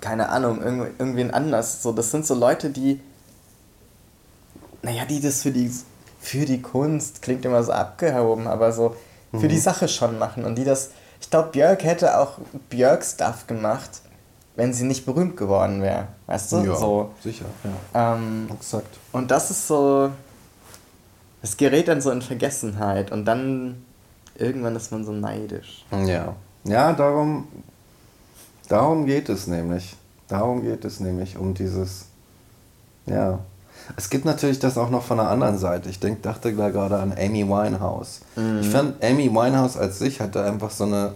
[0.00, 1.82] keine Ahnung, irgendwen anders.
[1.82, 3.00] So, das sind so Leute, die,
[4.82, 5.70] naja, die das für die
[6.22, 8.94] für die Kunst, klingt immer so abgehoben, aber so
[9.32, 9.48] für mhm.
[9.48, 10.44] die Sache schon machen.
[10.44, 12.38] Und die das, ich glaube, Björk hätte auch
[12.70, 14.02] Björk-Stuff gemacht,
[14.54, 16.06] wenn sie nicht berühmt geworden wäre.
[16.28, 16.58] Weißt du?
[16.58, 17.10] Ja, so.
[17.22, 18.14] sicher, ja.
[18.14, 18.98] Ähm, Exakt.
[19.10, 20.10] Und das ist so,
[21.42, 23.84] es gerät dann so in Vergessenheit und dann
[24.36, 25.84] irgendwann ist man so neidisch.
[26.06, 26.36] Ja.
[26.64, 27.48] Ja, darum,
[28.68, 29.96] darum geht es nämlich.
[30.28, 32.06] Darum geht es nämlich, um dieses,
[33.06, 33.40] ja,
[33.96, 35.88] Es gibt natürlich das auch noch von der anderen Seite.
[35.88, 38.20] Ich denk, dachte da gerade an Amy Winehouse.
[38.36, 38.60] Mhm.
[38.60, 41.12] Ich fand Amy Winehouse als sich hatte einfach so eine,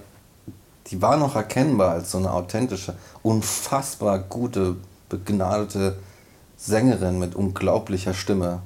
[0.88, 4.76] die war noch erkennbar als so eine authentische, unfassbar gute,
[5.08, 5.96] begnadete
[6.56, 8.60] Sängerin mit unglaublicher Stimme.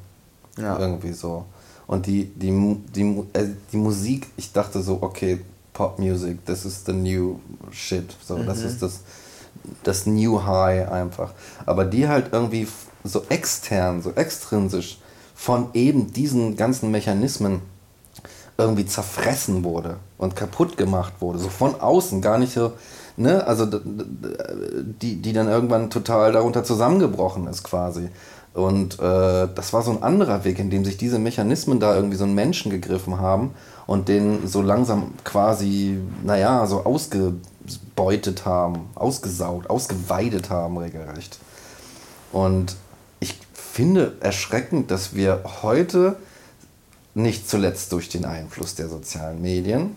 [0.57, 0.78] Ja.
[0.78, 1.44] Irgendwie so.
[1.86, 5.40] Und die, die, die, äh, die Musik, ich dachte so, okay,
[5.72, 7.40] Pop Music, das ist the new
[7.70, 8.14] shit.
[8.24, 8.46] So, mhm.
[8.46, 9.01] das ist das,
[9.83, 11.33] das New High einfach.
[11.67, 12.69] Aber die halt irgendwie
[13.05, 14.99] so extern, so extrinsisch
[15.35, 17.63] von eben diesen ganzen Mechanismen
[18.59, 21.39] irgendwie zerfressen wurde und kaputt gemacht wurde.
[21.39, 22.73] So von außen, gar nicht so,
[23.17, 28.11] ne, also die, die dann irgendwann total darunter zusammengebrochen ist quasi.
[28.53, 32.17] Und äh, das war so ein anderer Weg, in dem sich diese Mechanismen da irgendwie
[32.17, 33.55] so einen Menschen gegriffen haben
[33.87, 36.85] und den so langsam quasi, naja, so
[37.71, 41.39] ausgebeutet haben, ausgesaugt, ausgeweidet haben, regelrecht.
[42.33, 42.77] Und
[43.21, 46.16] ich finde erschreckend, dass wir heute,
[47.14, 49.97] nicht zuletzt durch den Einfluss der sozialen Medien,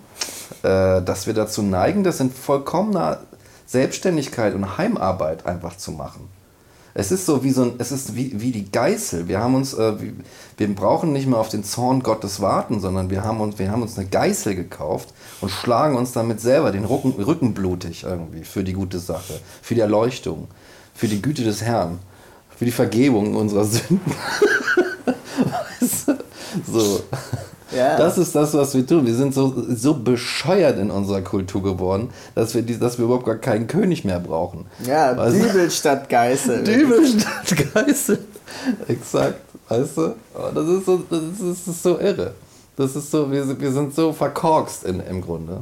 [0.63, 3.21] äh, dass wir dazu neigen, das in vollkommener
[3.67, 6.28] Selbstständigkeit und Heimarbeit einfach zu machen.
[6.95, 9.27] Es ist so wie so ein, es ist wie, wie die Geißel.
[9.27, 9.95] Wir haben uns, äh,
[10.57, 13.81] wir brauchen nicht mehr auf den Zorn Gottes warten, sondern wir haben uns, wir haben
[13.81, 15.09] uns eine Geißel gekauft
[15.41, 19.73] und schlagen uns damit selber den Rücken, Rücken blutig irgendwie für die gute Sache, für
[19.73, 20.47] die Erleuchtung,
[20.93, 21.97] für die Güte des Herrn,
[22.55, 23.99] für die Vergebung unserer Sünden.
[25.79, 26.17] weißt du?
[26.71, 27.03] So.
[27.76, 27.97] Ja.
[27.97, 29.05] Das ist das, was wir tun.
[29.05, 33.26] Wir sind so, so bescheuert in unserer Kultur geworden, dass wir, die, dass wir überhaupt
[33.26, 34.65] gar keinen König mehr brauchen.
[34.86, 36.63] Ja, weißt Dübel statt Geißel.
[36.65, 38.19] Dübel statt Geißel.
[38.88, 39.39] Exakt.
[39.69, 40.15] Weißt du?
[40.36, 42.34] Oh, das ist so, das ist, das ist so irre.
[42.76, 45.61] Das ist so, wir, wir sind so verkorkst in, im Grunde.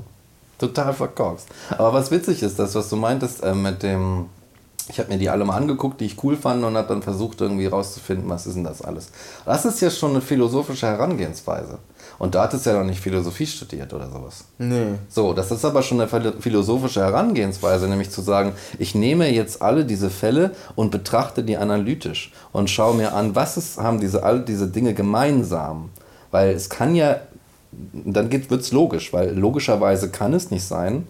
[0.58, 1.48] Total verkorkst.
[1.72, 4.26] Aber was witzig ist, das, was du meintest äh, mit dem
[4.90, 7.40] ich habe mir die alle mal angeguckt, die ich cool fand und habe dann versucht
[7.40, 9.10] irgendwie rauszufinden, was ist denn das alles.
[9.46, 11.78] Das ist ja schon eine philosophische Herangehensweise.
[12.22, 14.44] Und da hattest du ja noch nicht Philosophie studiert oder sowas.
[14.60, 14.94] Nee.
[15.10, 19.86] So, das ist aber schon eine philosophische Herangehensweise, nämlich zu sagen, ich nehme jetzt alle
[19.86, 24.42] diese Fälle und betrachte die analytisch und schaue mir an, was ist, haben diese, all
[24.42, 25.90] diese Dinge gemeinsam.
[26.30, 27.22] Weil es kann ja,
[27.92, 31.08] dann wird es logisch, weil logischerweise kann es nicht sein,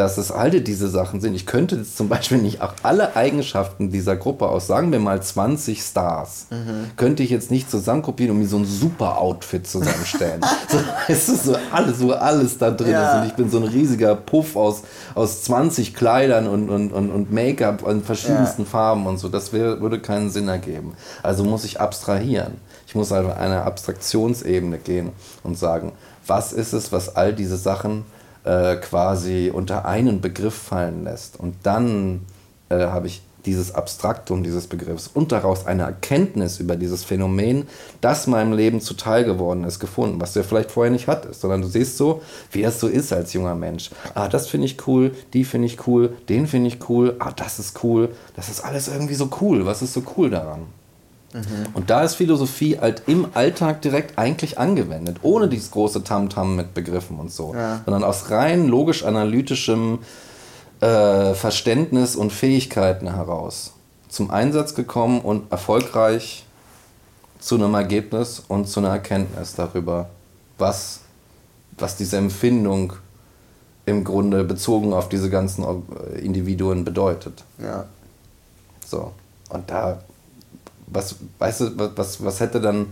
[0.00, 1.34] dass es alle diese Sachen sind.
[1.34, 5.22] Ich könnte jetzt zum Beispiel nicht auch alle Eigenschaften dieser Gruppe aus, sagen wir mal
[5.22, 6.92] 20 Stars, mhm.
[6.96, 10.40] könnte ich jetzt nicht zusammenkopieren und mir so ein super Outfit zusammenstellen.
[10.70, 13.10] so, weißt du, so alles, wo alles da drin ja.
[13.10, 13.20] ist.
[13.20, 14.84] Und ich bin so ein riesiger Puff aus,
[15.14, 18.68] aus 20 Kleidern und, und, und, und Make-up in verschiedensten ja.
[18.68, 19.28] Farben und so.
[19.28, 20.94] Das wär, würde keinen Sinn ergeben.
[21.22, 22.54] Also muss ich abstrahieren.
[22.86, 25.10] Ich muss also eine Abstraktionsebene gehen
[25.42, 25.92] und sagen,
[26.26, 28.06] was ist es, was all diese Sachen
[28.44, 31.38] äh, quasi unter einen Begriff fallen lässt.
[31.38, 32.20] Und dann
[32.68, 37.66] äh, habe ich dieses Abstraktum dieses Begriffs und daraus eine Erkenntnis über dieses Phänomen,
[38.00, 41.62] das meinem Leben zuteil geworden ist, gefunden, was du ja vielleicht vorher nicht hattest, sondern
[41.62, 42.22] du siehst so,
[42.52, 43.90] wie es so ist als junger Mensch.
[44.14, 47.58] Ah, das finde ich cool, die finde ich cool, den finde ich cool, ah, das
[47.58, 49.66] ist cool, das ist alles irgendwie so cool.
[49.66, 50.66] Was ist so cool daran?
[51.32, 51.66] Mhm.
[51.74, 56.56] Und da ist Philosophie halt im Alltag direkt eigentlich angewendet, ohne dieses große Tamtam -Tam
[56.56, 57.80] mit Begriffen und so, ja.
[57.84, 60.00] sondern aus rein logisch-analytischem
[60.80, 63.74] äh, Verständnis und Fähigkeiten heraus
[64.08, 66.44] zum Einsatz gekommen und erfolgreich
[67.38, 70.10] zu einem Ergebnis und zu einer Erkenntnis darüber,
[70.58, 71.00] was,
[71.78, 72.92] was diese Empfindung
[73.86, 75.64] im Grunde bezogen auf diese ganzen
[76.20, 77.44] Individuen bedeutet.
[77.58, 77.86] Ja.
[78.84, 79.12] So.
[79.48, 80.00] Und da
[80.92, 82.86] was, weißt du, was, was hätte dann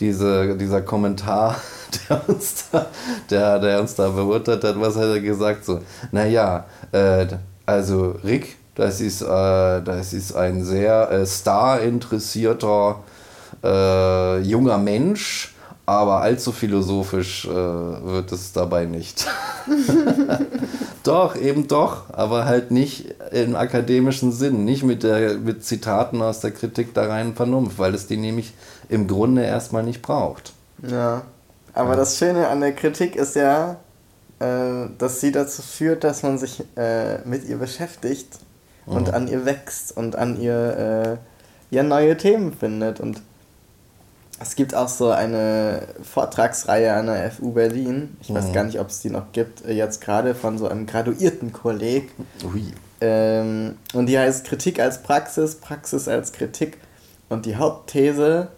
[0.00, 1.56] diese, dieser Kommentar,
[2.08, 2.86] der uns da,
[3.30, 5.64] der, der uns da beurteilt hat, was hätte er gesagt?
[5.64, 5.80] So,
[6.12, 7.26] naja, äh,
[7.66, 9.26] also Rick, das ist, äh,
[9.82, 13.00] das ist ein sehr äh, star-interessierter
[13.62, 15.54] äh, junger Mensch,
[15.86, 19.26] aber allzu philosophisch äh, wird es dabei nicht.
[21.06, 26.40] doch, eben doch, aber halt nicht im akademischen Sinn, nicht mit, der, mit Zitaten aus
[26.40, 28.54] der Kritik der reinen Vernunft, weil es die nämlich
[28.88, 30.52] im Grunde erstmal nicht braucht.
[30.82, 31.22] Ja,
[31.72, 31.96] aber ja.
[31.96, 33.76] das Schöne an der Kritik ist ja,
[34.40, 38.38] äh, dass sie dazu führt, dass man sich äh, mit ihr beschäftigt
[38.86, 39.14] und mhm.
[39.14, 41.18] an ihr wächst und an ihr
[41.70, 43.20] äh, ja neue Themen findet und
[44.40, 48.16] es gibt auch so eine Vortragsreihe an der FU Berlin.
[48.20, 48.34] Ich mhm.
[48.34, 52.10] weiß gar nicht, ob es die noch gibt, jetzt gerade von so einem graduierten Kolleg.
[53.00, 56.78] Ähm, und die heißt Kritik als Praxis, Praxis als Kritik.
[57.28, 58.48] Und die Hauptthese,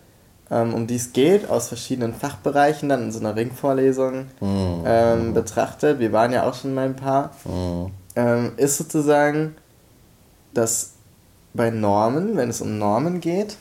[0.50, 4.82] ähm, um die es geht, aus verschiedenen Fachbereichen dann in so einer Ringvorlesung mhm.
[4.86, 7.90] ähm, betrachtet, wir waren ja auch schon mal ein paar, mhm.
[8.16, 9.56] ähm, ist sozusagen,
[10.54, 10.92] dass
[11.52, 13.56] bei Normen, wenn es um Normen geht,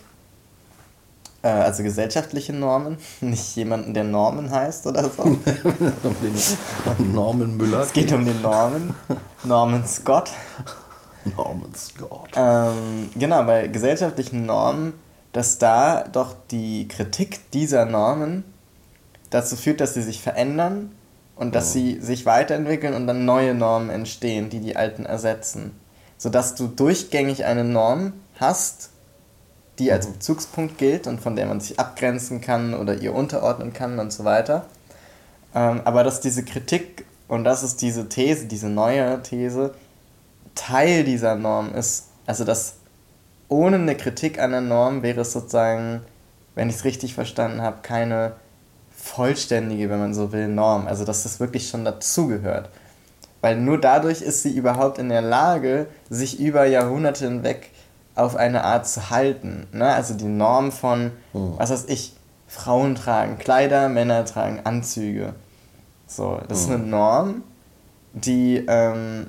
[1.45, 5.21] Äh, also gesellschaftliche Normen, nicht jemanden, der Norman heißt oder so.
[5.23, 7.81] um den Norman Müller.
[7.81, 8.95] Es geht um den Norman.
[9.43, 10.31] Norman Scott.
[11.37, 12.29] Norman Scott.
[12.35, 14.93] Ähm, genau, bei gesellschaftlichen Normen,
[15.33, 18.43] dass da doch die Kritik dieser Normen
[19.29, 20.95] dazu führt, dass sie sich verändern
[21.35, 21.73] und dass oh.
[21.73, 25.79] sie sich weiterentwickeln und dann neue Normen entstehen, die die alten ersetzen.
[26.17, 28.89] Sodass du durchgängig eine Norm hast,
[29.79, 33.99] die als Bezugspunkt gilt und von der man sich abgrenzen kann oder ihr unterordnen kann
[33.99, 34.65] und so weiter.
[35.53, 39.73] Ähm, aber dass diese Kritik, und das ist diese These, diese neue These,
[40.53, 42.05] Teil dieser Norm ist.
[42.25, 42.75] Also dass
[43.49, 46.01] ohne eine Kritik an der Norm wäre es sozusagen,
[46.55, 48.33] wenn ich es richtig verstanden habe, keine
[48.95, 50.87] vollständige, wenn man so will, Norm.
[50.87, 52.69] Also dass das wirklich schon dazugehört.
[53.41, 57.69] Weil nur dadurch ist sie überhaupt in der Lage, sich über Jahrhunderte hinweg
[58.15, 59.67] auf eine Art zu halten.
[59.71, 59.93] Ne?
[59.93, 61.53] Also die Norm von, mhm.
[61.57, 62.13] was weiß ich,
[62.47, 65.33] Frauen tragen Kleider, Männer tragen Anzüge.
[66.07, 66.63] So, das mhm.
[66.63, 66.89] ist eine hm.
[66.89, 67.43] Norm,
[68.13, 69.27] die ähm,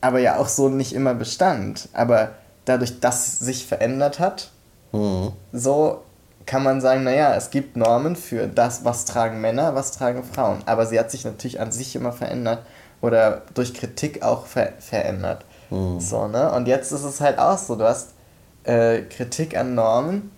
[0.00, 1.88] aber ja auch so nicht immer bestand.
[1.92, 2.32] Aber
[2.64, 4.50] dadurch, dass sich verändert hat,
[4.92, 5.32] mhm.
[5.52, 6.02] so
[6.46, 10.62] kann man sagen, naja, es gibt Normen für das, was tragen Männer, was tragen Frauen.
[10.66, 12.64] Aber sie hat sich natürlich an sich immer verändert
[13.00, 15.44] oder durch Kritik auch ver verändert.
[15.70, 16.00] Mhm.
[16.00, 16.52] So, ne?
[16.52, 18.14] Und jetzt ist es halt auch so, du hast
[18.64, 20.30] äh, Kritik an Normen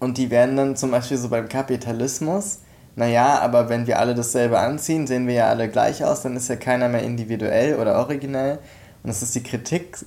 [0.00, 2.58] und die werden dann zum Beispiel so beim Kapitalismus,
[2.96, 6.48] naja, aber wenn wir alle dasselbe anziehen, sehen wir ja alle gleich aus, dann ist
[6.48, 8.58] ja keiner mehr individuell oder originell.
[9.02, 9.98] Und das ist die Kritik,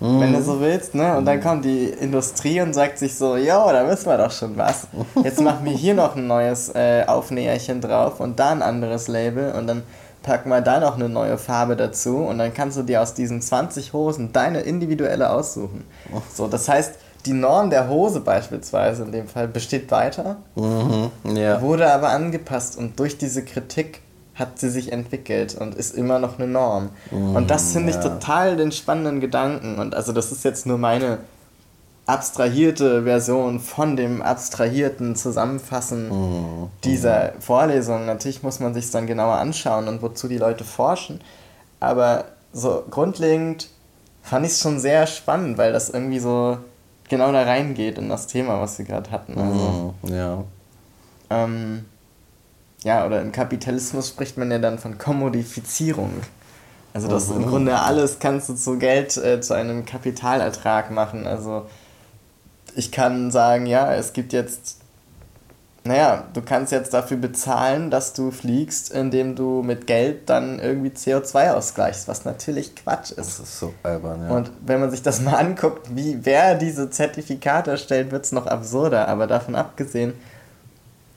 [0.00, 0.20] mhm.
[0.20, 1.16] wenn du so willst, ne?
[1.16, 1.42] Und dann mhm.
[1.42, 4.88] kommt die Industrie und sagt sich so, ja, da wissen wir doch schon was.
[5.22, 9.52] Jetzt machen wir hier noch ein neues äh, Aufnäherchen drauf und da ein anderes Label
[9.52, 9.82] und dann
[10.22, 13.40] pack mal da noch eine neue Farbe dazu und dann kannst du dir aus diesen
[13.40, 15.84] 20 Hosen deine individuelle aussuchen.
[16.12, 16.20] Oh.
[16.34, 16.94] So, das heißt,
[17.26, 21.60] die Norm der Hose beispielsweise in dem Fall besteht weiter, mhm, ja.
[21.60, 24.02] wurde aber angepasst und durch diese Kritik
[24.38, 26.90] hat sie sich entwickelt und ist immer noch eine Norm.
[27.10, 28.02] Mhm, und das finde ich ja.
[28.02, 29.78] total den spannenden Gedanken.
[29.78, 31.18] Und also das ist jetzt nur meine
[32.06, 36.70] abstrahierte Version von dem abstrahierten Zusammenfassen mhm.
[36.82, 38.06] dieser Vorlesung.
[38.06, 41.20] Natürlich muss man sich dann genauer anschauen und wozu die Leute forschen.
[41.80, 43.68] Aber so grundlegend
[44.22, 46.58] fand ich es schon sehr spannend, weil das irgendwie so
[47.08, 49.38] genau da reingeht in das Thema, was wir gerade hatten.
[49.38, 50.44] Also, ja.
[51.30, 51.84] Ähm,
[52.84, 56.12] ja, oder im Kapitalismus spricht man ja dann von Kommodifizierung.
[56.94, 57.42] Also dass mhm.
[57.42, 61.26] im Grunde alles kannst du zu Geld, äh, zu einem Kapitalertrag machen.
[61.26, 61.66] Also
[62.74, 64.78] ich kann sagen, ja, es gibt jetzt,
[65.84, 70.90] naja, du kannst jetzt dafür bezahlen, dass du fliegst, indem du mit Geld dann irgendwie
[70.90, 73.16] CO2 ausgleichst, was natürlich Quatsch ist.
[73.16, 74.30] Das ist so albern, ja.
[74.30, 78.46] Und wenn man sich das mal anguckt, wie wer diese Zertifikate erstellt, wird es noch
[78.46, 79.08] absurder.
[79.08, 80.14] Aber davon abgesehen,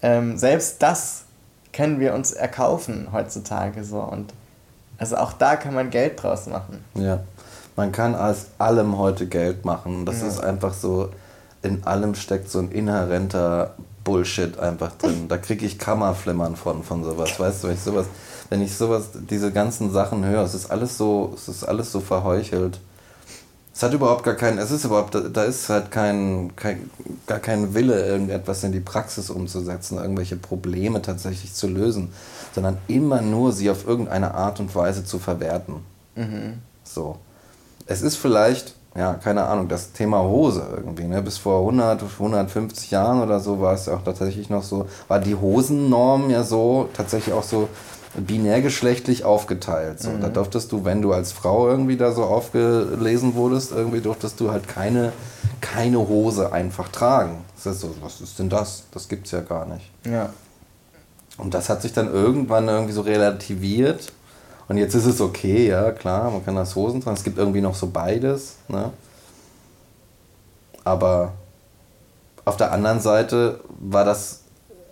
[0.02, 1.26] ähm, selbst das
[1.74, 4.00] können wir uns erkaufen heutzutage so.
[4.00, 4.34] Und
[4.98, 6.84] also auch da kann man Geld draus machen.
[6.96, 7.22] Ja.
[7.76, 10.06] Man kann aus allem heute Geld machen.
[10.06, 10.28] Das ja.
[10.28, 11.10] ist einfach so,
[11.62, 15.28] in allem steckt so ein inhärenter Bullshit einfach drin.
[15.28, 17.40] Da kriege ich Kammerflimmern von, von sowas.
[17.40, 18.06] Weißt du, wenn ich sowas,
[18.50, 22.00] wenn ich sowas, diese ganzen Sachen höre, es ist alles so, es ist alles so
[22.00, 22.80] verheuchelt.
[23.82, 26.92] Es hat überhaupt gar keinen, es ist überhaupt, da ist halt kein, kein,
[27.26, 32.14] gar kein Wille, irgendetwas in die Praxis umzusetzen, irgendwelche Probleme tatsächlich zu lösen,
[32.54, 35.78] sondern immer nur sie auf irgendeine Art und Weise zu verwerten.
[36.16, 36.60] Mhm.
[36.84, 37.18] So.
[37.88, 41.06] Es ist vielleicht ja, keine Ahnung, das Thema Hose irgendwie.
[41.06, 41.24] Ne?
[41.24, 45.20] Bis vor 100, 150 Jahren oder so war es ja auch tatsächlich noch so, war
[45.20, 47.68] die Hosennorm ja so, tatsächlich auch so
[48.16, 50.00] binärgeschlechtlich aufgeteilt.
[50.00, 50.10] So.
[50.10, 50.22] Mhm.
[50.22, 54.52] Da durftest du, wenn du als Frau irgendwie da so aufgelesen wurdest, irgendwie durftest du
[54.52, 55.14] halt keine,
[55.62, 57.38] keine Hose einfach tragen.
[57.56, 58.84] Das ist so, was ist denn das?
[58.92, 59.90] Das gibt's ja gar nicht.
[60.06, 60.32] Ja.
[61.38, 64.12] Und das hat sich dann irgendwann irgendwie so relativiert
[64.72, 67.18] und jetzt ist es okay, ja, klar, man kann das Hosen tragen.
[67.18, 68.56] Es gibt irgendwie noch so beides.
[68.70, 68.90] Ne?
[70.86, 71.34] Aber
[72.46, 74.44] auf der anderen Seite war das,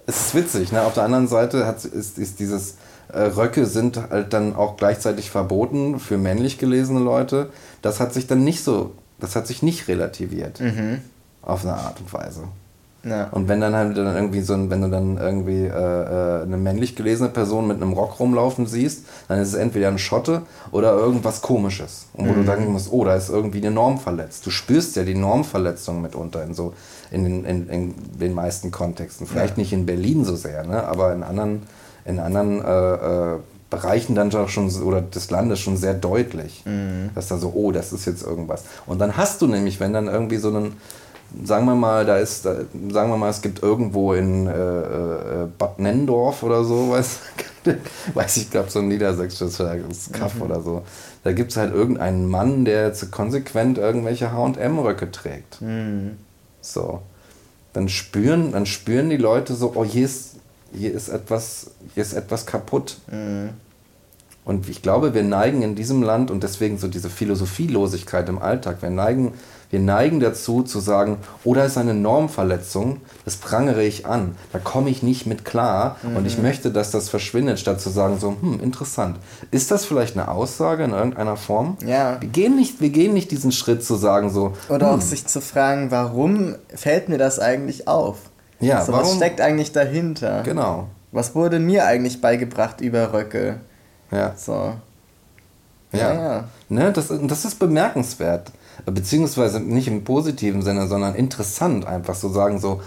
[0.05, 0.81] es ist witzig, ne?
[0.81, 2.75] auf der anderen Seite hat, ist, ist dieses
[3.13, 7.49] Röcke sind halt dann auch gleichzeitig verboten für männlich gelesene Leute.
[7.81, 10.59] Das hat sich dann nicht so, das hat sich nicht relativiert.
[10.59, 11.01] Mhm.
[11.41, 12.43] Auf eine Art und Weise.
[13.03, 13.29] Ja.
[13.31, 16.57] Und wenn dann halt dann irgendwie so ein, wenn du dann irgendwie äh, äh, eine
[16.57, 20.41] männlich gelesene Person mit einem Rock rumlaufen siehst, dann ist es entweder ein Schotte
[20.71, 22.07] oder irgendwas komisches.
[22.13, 22.41] Und wo mhm.
[22.41, 24.45] du sagen musst, oh, da ist irgendwie eine Norm verletzt.
[24.45, 26.73] Du spürst ja die Normverletzung mitunter in so
[27.09, 29.25] in den, in, in den meisten Kontexten.
[29.25, 29.61] Vielleicht ja.
[29.61, 30.83] nicht in Berlin so sehr, ne?
[30.83, 31.63] aber in anderen,
[32.09, 33.39] in anderen äh, äh,
[33.69, 36.63] Bereichen dann doch schon oder des Landes schon sehr deutlich.
[36.65, 37.11] Mhm.
[37.15, 38.63] Dass da so, oh, das ist jetzt irgendwas.
[38.85, 40.73] Und dann hast du nämlich, wenn dann irgendwie so ein
[41.45, 42.55] sagen wir mal, da ist, da,
[42.89, 47.19] sagen wir mal, es gibt irgendwo in äh, äh, Bad Nennendorf oder so, weiß,
[48.13, 50.41] weiß ich, glaube so ein niedersächsisches Kaff mhm.
[50.41, 50.83] oder so.
[51.23, 55.61] Da gibt es halt irgendeinen Mann, der jetzt konsequent irgendwelche H&M-Röcke trägt.
[55.61, 56.17] Mhm.
[56.61, 57.01] So.
[57.73, 60.28] Dann spüren, dann spüren die Leute so, oh, hier ist,
[60.73, 62.97] hier ist etwas, hier ist etwas kaputt.
[63.11, 63.49] Mhm.
[64.45, 68.81] Und ich glaube, wir neigen in diesem Land und deswegen so diese Philosophielosigkeit im Alltag,
[68.81, 69.33] wir neigen
[69.69, 74.59] wir neigen dazu zu sagen, oh, da ist eine Normverletzung, das prangere ich an, da
[74.59, 76.17] komme ich nicht mit klar mhm.
[76.17, 76.43] und ich mhm.
[76.43, 79.17] möchte, dass das verschwindet, statt zu sagen, so, hm, interessant.
[79.51, 81.77] Ist das vielleicht eine Aussage in irgendeiner Form?
[81.85, 82.19] Ja.
[82.19, 84.53] Wir gehen nicht, wir gehen nicht diesen Schritt zu sagen, so.
[84.69, 84.97] Oder hm.
[84.97, 88.17] auch sich zu fragen, warum fällt mir das eigentlich auf?
[88.59, 89.07] Ja, so, warum?
[89.07, 90.43] Was steckt eigentlich dahinter?
[90.43, 90.87] Genau.
[91.11, 93.61] Was wurde mir eigentlich beigebracht über Röcke?
[94.11, 94.33] Ja.
[94.35, 94.73] So.
[95.91, 95.99] Ja.
[95.99, 96.13] ja.
[96.13, 96.43] ja.
[96.69, 98.51] Ne, das, das ist bemerkenswert
[98.85, 102.81] beziehungsweise nicht im positiven Sinne, sondern interessant einfach so sagen, so,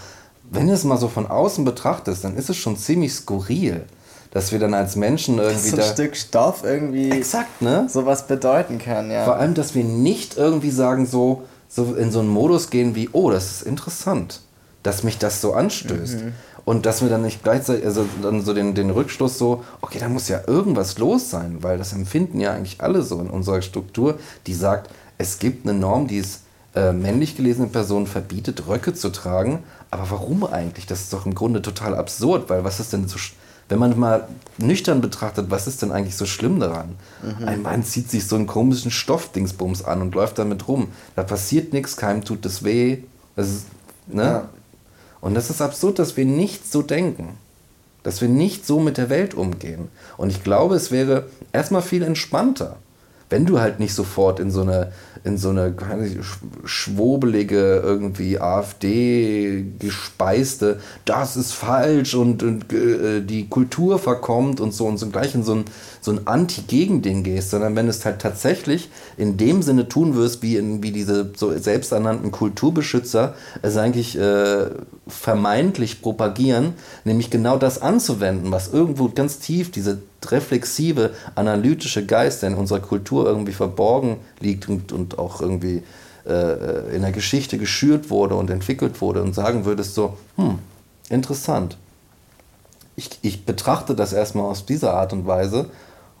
[0.49, 3.83] wenn du es mal so von außen betrachtest, dann ist es schon ziemlich skurril,
[4.31, 7.87] dass wir dann als Menschen irgendwie dass so ein Stück Stoff irgendwie exakt, ne?
[7.89, 9.25] sowas bedeuten kann, ja.
[9.25, 13.09] Vor allem, dass wir nicht irgendwie sagen, so, so in so einen Modus gehen wie,
[13.11, 14.41] oh, das ist interessant,
[14.83, 16.21] dass mich das so anstößt.
[16.25, 16.33] Mhm.
[16.65, 20.07] Und dass wir dann nicht gleichzeitig, also dann so den, den Rückschluss so, okay, da
[20.07, 24.17] muss ja irgendwas los sein, weil das empfinden ja eigentlich alle so in unserer Struktur,
[24.47, 26.41] die sagt, es gibt eine Norm, die es
[26.75, 29.63] äh, männlich gelesene Personen verbietet, Röcke zu tragen.
[29.91, 30.87] Aber warum eigentlich?
[30.87, 33.17] Das ist doch im Grunde total absurd, weil was ist denn so,
[33.69, 34.27] wenn man mal
[34.57, 36.95] nüchtern betrachtet, was ist denn eigentlich so schlimm daran?
[37.21, 37.47] Mhm.
[37.47, 40.87] Ein Mann zieht sich so einen komischen Stoffdingsbums an und läuft damit rum.
[41.15, 42.99] Da passiert nichts, keinem tut es weh.
[43.35, 43.65] Das ist,
[44.07, 44.23] ne?
[44.23, 44.49] Ja.
[45.23, 47.37] Und das ist absurd, dass wir nicht so denken.
[48.03, 49.87] Dass wir nicht so mit der Welt umgehen.
[50.17, 52.75] Und ich glaube, es wäre erstmal viel entspannter
[53.33, 54.91] wenn du halt nicht sofort in so eine,
[55.23, 55.73] in so eine
[56.65, 64.99] schwobelige, irgendwie AfD-gespeiste, das ist falsch und, und äh, die Kultur verkommt und so und
[64.99, 65.65] so gleich in so ein,
[65.99, 70.43] so ein Anti-Gegending gehst, sondern wenn du es halt tatsächlich in dem Sinne tun wirst,
[70.43, 74.67] wie, in, wie diese so selbsternannten Kulturbeschützer es eigentlich äh,
[75.07, 82.49] vermeintlich propagieren, nämlich genau das anzuwenden, was irgendwo ganz tief diese reflexive, analytische Geist, der
[82.49, 85.83] in unserer Kultur irgendwie verborgen liegt und, und auch irgendwie
[86.25, 90.59] äh, in der Geschichte geschürt wurde und entwickelt wurde und sagen würdest so, hm,
[91.09, 91.77] interessant.
[92.95, 95.69] Ich, ich betrachte das erstmal aus dieser Art und Weise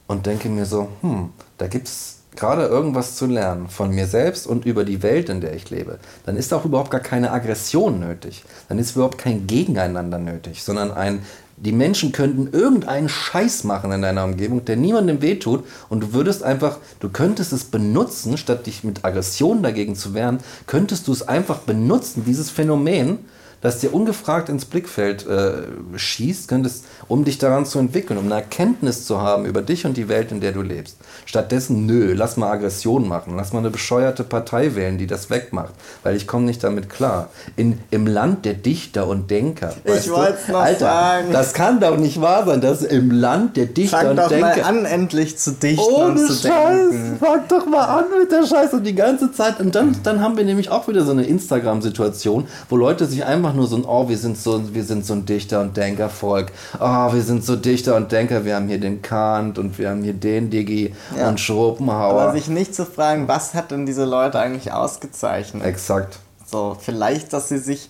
[0.07, 4.47] und denke mir so, hm, da gibt es gerade irgendwas zu lernen von mir selbst
[4.47, 7.99] und über die Welt, in der ich lebe, dann ist auch überhaupt gar keine Aggression
[7.99, 8.43] nötig.
[8.69, 11.23] Dann ist überhaupt kein Gegeneinander nötig, sondern ein
[11.63, 16.43] die Menschen könnten irgendeinen Scheiß machen in deiner Umgebung, der niemandem wehtut und du würdest
[16.43, 21.25] einfach, du könntest es benutzen, statt dich mit Aggression dagegen zu wehren, könntest du es
[21.27, 23.19] einfach benutzen, dieses Phänomen,
[23.63, 25.63] das dir ungefragt ins Blickfeld äh,
[25.95, 29.97] schießt, könntest, um dich daran zu entwickeln, um eine Erkenntnis zu haben über dich und
[29.97, 30.97] die Welt, in der du lebst.
[31.25, 35.73] Stattdessen, nö, lass mal Aggression machen, lass mal eine bescheuerte Partei wählen, die das wegmacht,
[36.03, 37.29] weil ich komme nicht damit klar.
[37.55, 39.73] In, Im Land der Dichter und Denker.
[39.85, 41.31] Ich wollte es noch Alter, sagen.
[41.31, 44.57] Das kann doch nicht wahr sein, dass im Land der Dichter Fang und doch Denker.
[44.57, 47.17] Mal an, endlich zu dichten Ohne zu Scheiß, denken.
[47.19, 49.61] fang doch mal an mit der Scheiße die ganze Zeit.
[49.61, 53.52] Und dann, dann haben wir nämlich auch wieder so eine Instagram-Situation, wo Leute sich einfach
[53.53, 56.51] einfach nur so ein, oh, wir sind so, wir sind so ein Dichter- und Denkervolk.
[56.79, 58.45] Oh, wir sind so Dichter und Denker.
[58.45, 61.29] Wir haben hier den Kant und wir haben hier den Digi ja.
[61.29, 62.21] und Schopenhauer.
[62.21, 65.63] Aber sich nicht zu fragen, was hat denn diese Leute eigentlich ausgezeichnet?
[65.63, 66.19] Exakt.
[66.45, 67.89] So, vielleicht, dass sie sich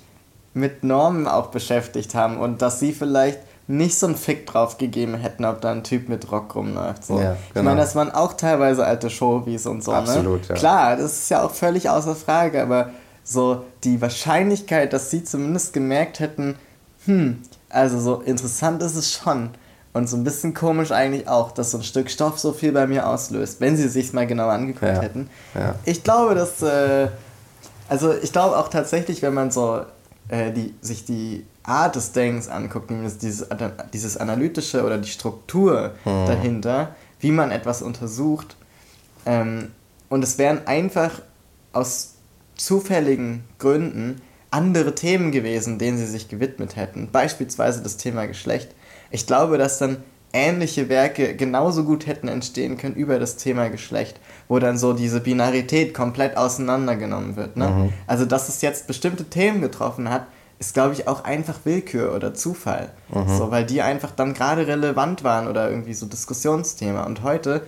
[0.53, 5.16] mit Normen auch beschäftigt haben und dass sie vielleicht nicht so einen Fick drauf gegeben
[5.16, 7.05] hätten, ob da ein Typ mit Rock rumläuft.
[7.05, 7.20] So.
[7.20, 7.38] Ja, genau.
[7.55, 9.91] Ich meine, das waren auch teilweise alte Showies und so.
[9.91, 9.97] Ne?
[9.97, 10.47] Absolut, ne?
[10.49, 10.55] ja.
[10.55, 12.89] Klar, das ist ja auch völlig außer Frage, aber
[13.24, 16.55] so die Wahrscheinlichkeit, dass sie zumindest gemerkt hätten,
[17.05, 19.51] hm, also so interessant ist es schon.
[19.93, 22.88] Und so ein bisschen komisch eigentlich auch, dass so ein Stück Stoff so viel bei
[22.88, 25.01] mir auslöst, wenn sie sich mal genau angeguckt ja.
[25.01, 25.30] hätten.
[25.53, 25.76] Ja.
[25.86, 27.09] Ich glaube, dass, äh,
[27.89, 29.82] also ich glaube auch tatsächlich, wenn man so
[30.30, 33.47] äh, die, sich die Art des Denkens anguckt, nämlich dieses,
[33.93, 36.26] dieses analytische oder die Struktur hm.
[36.26, 38.55] dahinter, wie man etwas untersucht,
[39.26, 39.71] ähm,
[40.09, 41.21] und es wären einfach
[41.71, 42.12] aus
[42.56, 47.10] zufälligen Gründen andere Themen gewesen, denen sie sich gewidmet hätten.
[47.12, 48.70] Beispielsweise das Thema Geschlecht.
[49.10, 49.97] Ich glaube, dass dann
[50.32, 55.22] ähnliche Werke genauso gut hätten entstehen können über das Thema Geschlecht, wo dann so diese
[55.22, 57.56] Binarität komplett auseinandergenommen wird.
[57.56, 57.68] Ne?
[57.68, 57.93] Mhm.
[58.08, 60.28] Also, dass es jetzt bestimmte Themen getroffen hat,
[60.60, 62.89] ist, glaube ich, auch einfach Willkür oder Zufall.
[63.14, 63.38] Mhm.
[63.38, 67.04] So, weil die einfach dann gerade relevant waren oder irgendwie so Diskussionsthema.
[67.04, 67.62] Und heute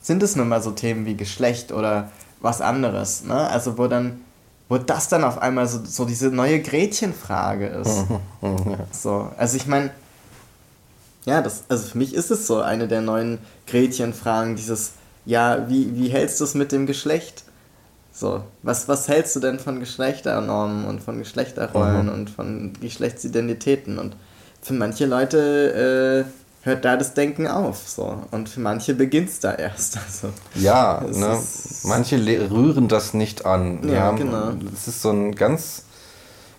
[0.00, 2.10] sind es nun mal so Themen wie Geschlecht oder
[2.40, 3.24] was anderes.
[3.24, 3.34] Ne?
[3.34, 4.20] Also, wo dann
[4.68, 8.04] wo das dann auf einmal so, so diese neue Gretchenfrage ist.
[8.92, 9.90] so, also ich meine,
[11.24, 14.92] ja, das, also für mich ist es so eine der neuen Gretchenfragen, dieses,
[15.24, 17.44] ja, wie, wie hältst du es mit dem Geschlecht?
[18.12, 22.12] So, was, was hältst du denn von Geschlechternormen und von Geschlechterrollen mhm.
[22.12, 23.98] und von Geschlechtsidentitäten?
[23.98, 24.16] Und
[24.60, 28.22] für manche Leute äh, hört da das Denken auf, so.
[28.30, 29.98] Und für manche beginnt es da erst.
[30.08, 31.38] Also, ja, ne?
[31.84, 32.16] manche
[32.50, 33.88] rühren das nicht an.
[33.88, 34.52] Ja, haben, genau.
[34.72, 35.84] Es ist so ein ganz,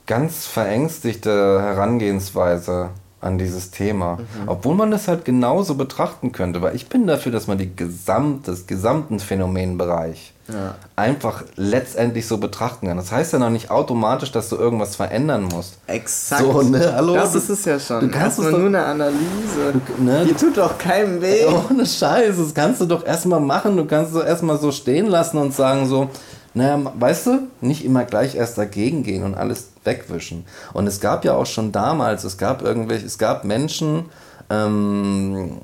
[0.06, 2.90] ganz verängstigte Herangehensweise
[3.22, 4.18] an dieses Thema.
[4.18, 4.48] Mhm.
[4.48, 8.48] Obwohl man es halt genauso betrachten könnte, weil ich bin dafür, dass man die gesamt,
[8.48, 10.76] das gesamten Phänomenbereich ja.
[10.96, 12.98] einfach letztendlich so betrachten kann.
[12.98, 15.78] Das heißt ja noch nicht automatisch, dass du irgendwas verändern musst.
[15.88, 16.44] Exakt.
[16.44, 16.94] So, ne?
[16.96, 18.02] Hallo, das ist es ja schon.
[18.02, 19.74] Du kannst erstmal nur eine Analyse.
[19.74, 20.26] Du, ne?
[20.26, 21.46] Die tut doch keinem weh.
[21.46, 23.78] Ohne Scheiß, das kannst du doch erstmal machen.
[23.78, 26.10] Du kannst es erstmal so stehen lassen und sagen so,
[26.54, 30.46] naja, weißt du, nicht immer gleich erst dagegen gehen und alles wegwischen.
[30.74, 34.06] Und es gab ja auch schon damals, es gab irgendwelche, es gab Menschen,
[34.50, 35.60] ähm,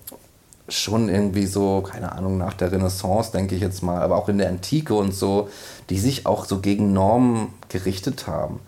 [0.68, 4.40] schon irgendwie so, keine Ahnung, nach der Renaissance, denke ich jetzt mal, aber auch in
[4.40, 5.50] der Antike und so,
[5.90, 8.60] die sich auch so gegen Normen gerichtet haben.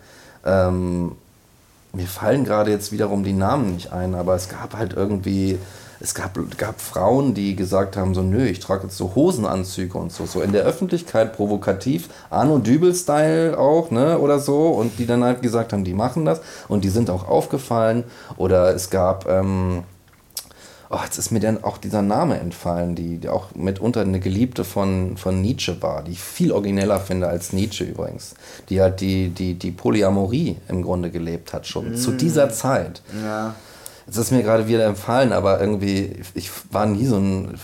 [0.44, 1.12] Ähm,
[1.92, 5.58] mir fallen gerade jetzt wiederum die Namen nicht ein, aber es gab halt irgendwie,
[5.98, 10.12] es gab, gab Frauen, die gesagt haben, so, nö, ich trage jetzt so Hosenanzüge und
[10.12, 15.24] so, so in der Öffentlichkeit provokativ, Arno Dübel-Style auch, ne, oder so, und die dann
[15.24, 18.04] halt gesagt haben, die machen das und die sind auch aufgefallen.
[18.36, 19.82] Oder es gab, ähm,
[20.90, 24.64] oh, jetzt ist mir dann auch dieser Name entfallen, die, die auch mitunter eine Geliebte
[24.64, 28.34] von, von Nietzsche war, die ich viel origineller finde als Nietzsche übrigens,
[28.68, 31.96] die halt die, die, die Polyamorie im Grunde gelebt hat schon, mm.
[31.96, 33.02] zu dieser Zeit.
[33.22, 33.54] Ja.
[34.06, 37.58] Jetzt ist mir gerade wieder empfallen, aber irgendwie, ich war nie so ein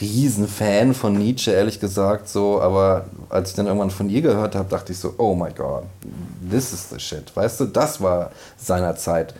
[0.00, 4.68] Riesenfan von Nietzsche, ehrlich gesagt, so, aber als ich dann irgendwann von ihr gehört habe,
[4.68, 5.84] dachte ich so, oh my god,
[6.50, 9.34] this is the shit, weißt du, das war seiner Zeit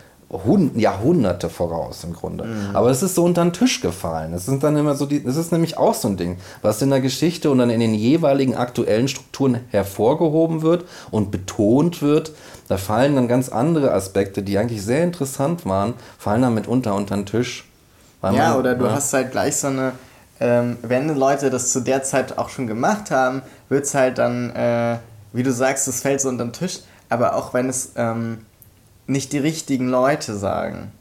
[0.75, 2.45] Jahrhunderte voraus im Grunde.
[2.45, 2.75] Mhm.
[2.75, 4.33] Aber es ist so unter den Tisch gefallen.
[4.33, 6.89] Es sind dann immer so die, es ist nämlich auch so ein Ding, was in
[6.89, 12.31] der Geschichte und dann in den jeweiligen aktuellen Strukturen hervorgehoben wird und betont wird.
[12.67, 17.15] Da fallen dann ganz andere Aspekte, die eigentlich sehr interessant waren, fallen dann mitunter unter
[17.15, 17.65] den Tisch.
[18.23, 18.93] ja, man, oder du ja.
[18.93, 19.91] hast halt gleich so eine,
[20.39, 24.49] ähm, wenn Leute das zu der Zeit auch schon gemacht haben, wird es halt dann,
[24.55, 24.97] äh,
[25.33, 26.79] wie du sagst, es fällt so unter den Tisch.
[27.09, 28.39] Aber auch wenn es ähm,
[29.07, 30.91] nicht die richtigen Leute sagen.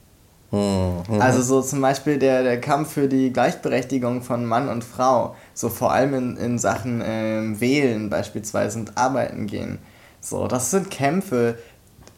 [0.50, 1.20] Mhm.
[1.20, 5.68] Also so zum Beispiel der, der Kampf für die Gleichberechtigung von Mann und Frau, so
[5.68, 9.78] vor allem in, in Sachen ähm, Wählen beispielsweise und Arbeiten gehen.
[10.20, 11.58] So, das sind Kämpfe,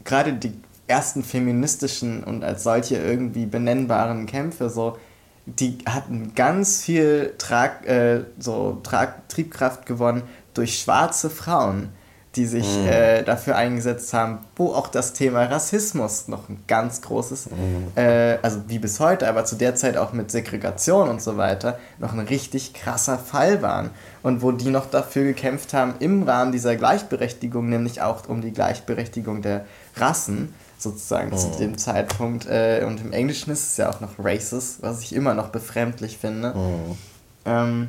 [0.05, 0.53] gerade die
[0.87, 4.99] ersten feministischen und als solche irgendwie benennbaren Kämpfe, so,
[5.47, 10.23] die hatten ganz viel Trag, äh, so Trag, Triebkraft gewonnen
[10.55, 11.89] durch schwarze Frauen
[12.37, 12.87] die sich mhm.
[12.87, 17.93] äh, dafür eingesetzt haben, wo auch das Thema Rassismus noch ein ganz großes, mhm.
[17.97, 21.79] äh, also wie bis heute, aber zu der Zeit auch mit Segregation und so weiter,
[21.99, 23.91] noch ein richtig krasser Fall waren.
[24.23, 28.53] Und wo die noch dafür gekämpft haben, im Rahmen dieser Gleichberechtigung, nämlich auch um die
[28.53, 29.65] Gleichberechtigung der
[29.97, 31.39] Rassen, sozusagen mhm.
[31.39, 32.47] zu dem Zeitpunkt.
[32.47, 36.19] Äh, und im Englischen ist es ja auch noch racist, was ich immer noch befremdlich
[36.19, 36.55] finde.
[36.55, 36.99] Mhm.
[37.47, 37.89] Ähm,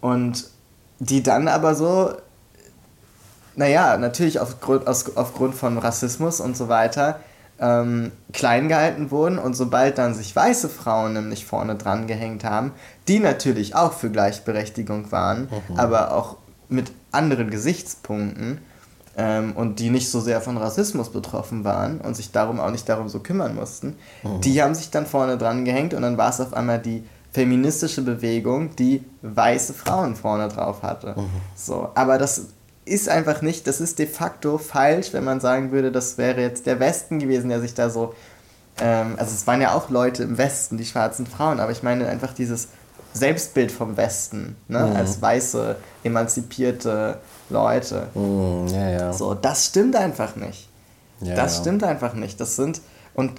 [0.00, 0.50] und
[0.98, 2.12] die dann aber so
[3.58, 7.18] naja, natürlich aufgrund, aus, aufgrund von Rassismus und so weiter
[7.58, 12.70] ähm, klein gehalten wurden und sobald dann sich weiße Frauen nämlich vorne dran gehängt haben,
[13.08, 15.76] die natürlich auch für Gleichberechtigung waren, mhm.
[15.76, 16.36] aber auch
[16.68, 18.58] mit anderen Gesichtspunkten
[19.16, 22.88] ähm, und die nicht so sehr von Rassismus betroffen waren und sich darum auch nicht
[22.88, 24.40] darum so kümmern mussten, mhm.
[24.40, 27.02] die haben sich dann vorne dran gehängt und dann war es auf einmal die
[27.32, 31.14] feministische Bewegung, die weiße Frauen vorne drauf hatte.
[31.16, 31.28] Mhm.
[31.56, 32.46] So, aber das
[32.88, 36.66] ist einfach nicht, das ist de facto falsch, wenn man sagen würde, das wäre jetzt
[36.66, 38.14] der Westen gewesen, der sich da so,
[38.80, 42.08] ähm, also es waren ja auch Leute im Westen, die schwarzen Frauen, aber ich meine
[42.08, 42.68] einfach dieses
[43.12, 44.96] Selbstbild vom Westen, ne, mhm.
[44.96, 47.18] als weiße, emanzipierte
[47.50, 48.08] Leute.
[48.14, 49.12] Mhm, ja, ja.
[49.12, 50.68] So, das stimmt einfach nicht.
[51.20, 52.40] Ja, das stimmt einfach nicht.
[52.40, 52.80] Das sind,
[53.14, 53.32] und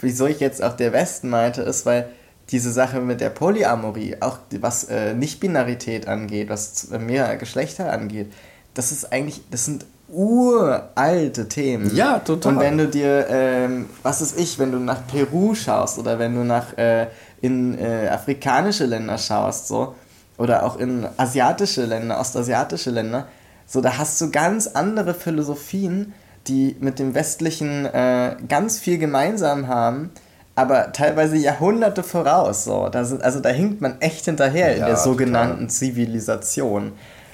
[0.00, 2.08] wieso ich jetzt auch der Westen meinte, ist, weil
[2.50, 8.32] diese Sache mit der Polyamorie, auch was äh, Nicht-Binarität angeht, was mehr Geschlechter angeht,
[8.74, 11.94] das ist eigentlich, das sind uralte Themen.
[11.94, 12.54] Ja, total.
[12.54, 16.34] Und wenn du dir, ähm, was ist ich, wenn du nach Peru schaust oder wenn
[16.34, 17.06] du nach äh,
[17.40, 19.94] in äh, afrikanische Länder schaust, so,
[20.36, 23.28] oder auch in asiatische Länder, ostasiatische Länder,
[23.66, 26.12] so, da hast du ganz andere Philosophien,
[26.48, 30.10] die mit dem Westlichen äh, ganz viel gemeinsam haben,
[30.56, 32.64] aber teilweise Jahrhunderte voraus.
[32.64, 32.88] So.
[32.88, 35.70] Da sind, also da hinkt man echt hinterher ja, in der sogenannten total.
[35.70, 36.92] Zivilisation.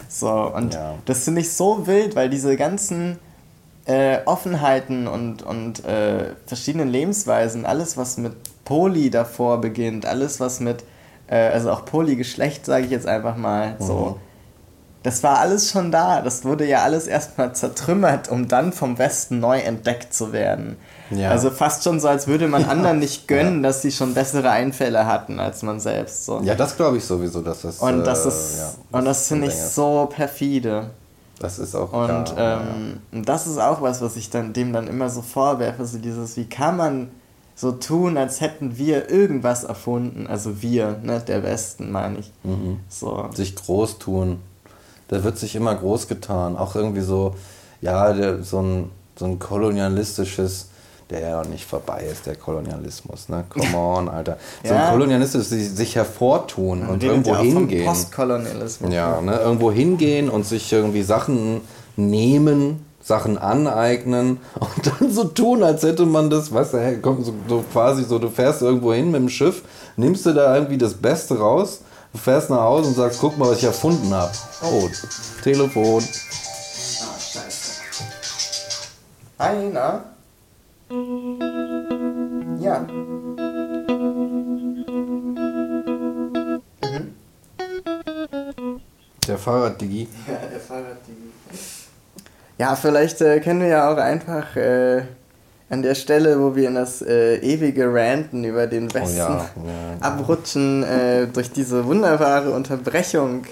[0.09, 0.95] So, und ja.
[1.05, 3.19] das finde ich so wild, weil diese ganzen
[3.87, 8.35] äh, Offenheiten und, und äh, verschiedenen Lebensweisen, alles, was mit
[8.65, 10.85] Poli davor beginnt, alles, was mit,
[11.29, 13.85] äh, also auch Polygeschlecht, sage ich jetzt einfach mal, mhm.
[13.85, 14.21] so.
[15.03, 16.21] Das war alles schon da.
[16.21, 20.77] Das wurde ja alles erstmal zertrümmert, um dann vom Westen neu entdeckt zu werden.
[21.11, 21.31] Ja.
[21.31, 23.69] Also fast schon so, als würde man anderen nicht gönnen, ja.
[23.69, 26.25] dass sie schon bessere Einfälle hatten als man selbst.
[26.25, 26.41] So.
[26.43, 27.79] Ja, das glaube ich sowieso, dass das.
[27.79, 30.91] Und das äh, ist, ja, und das finde ich so perfide.
[31.39, 31.93] Das ist auch.
[31.93, 35.99] Und ähm, das ist auch was, was ich dann dem dann immer so vorwerfe, so
[35.99, 37.09] dieses, wie kann man
[37.55, 42.31] so tun, als hätten wir irgendwas erfunden, also wir, ne, der Westen meine ich.
[42.45, 42.81] Mhm.
[42.89, 43.31] So.
[43.35, 44.41] Sich groß tun.
[45.09, 46.57] Da wird sich immer groß getan.
[46.57, 47.35] Auch irgendwie so,
[47.81, 50.69] ja, der, so, ein, so ein kolonialistisches
[51.11, 53.29] der ja noch nicht vorbei ist, der Kolonialismus.
[53.29, 53.45] Ne?
[53.49, 54.39] Come on, Alter.
[54.65, 54.87] So ja.
[54.87, 57.87] ein Kolonialismus, die sich hervortun Man und irgendwo ja hingehen.
[57.87, 58.93] Postkolonialismus.
[58.93, 59.39] Ja, ne?
[59.39, 61.61] irgendwo hingehen und sich irgendwie Sachen
[61.97, 67.23] nehmen, Sachen aneignen und dann so tun, als hätte man das, weißt du, hey, komm,
[67.23, 69.63] so, so quasi so, du fährst irgendwo hin mit dem Schiff,
[69.97, 71.83] nimmst du da irgendwie das Beste raus,
[72.13, 74.33] du fährst nach Hause und sagst, guck mal, was ich erfunden habe.
[74.63, 74.89] Oh,
[75.45, 76.03] Telefon.
[76.03, 77.81] Ah, scheiße.
[79.39, 80.16] Hi, na?
[80.89, 82.81] Ja.
[82.81, 83.37] Mhm.
[89.27, 90.09] Der Fahrraddigi.
[90.29, 91.33] Ja, der Fahrraddigi.
[92.59, 95.03] Ja, vielleicht äh, können wir ja auch einfach äh,
[95.69, 99.29] an der Stelle, wo wir in das äh, ewige Ranten über den Westen oh ja,
[99.67, 99.97] ja.
[100.01, 103.45] abrutschen, äh, durch diese wunderbare Unterbrechung.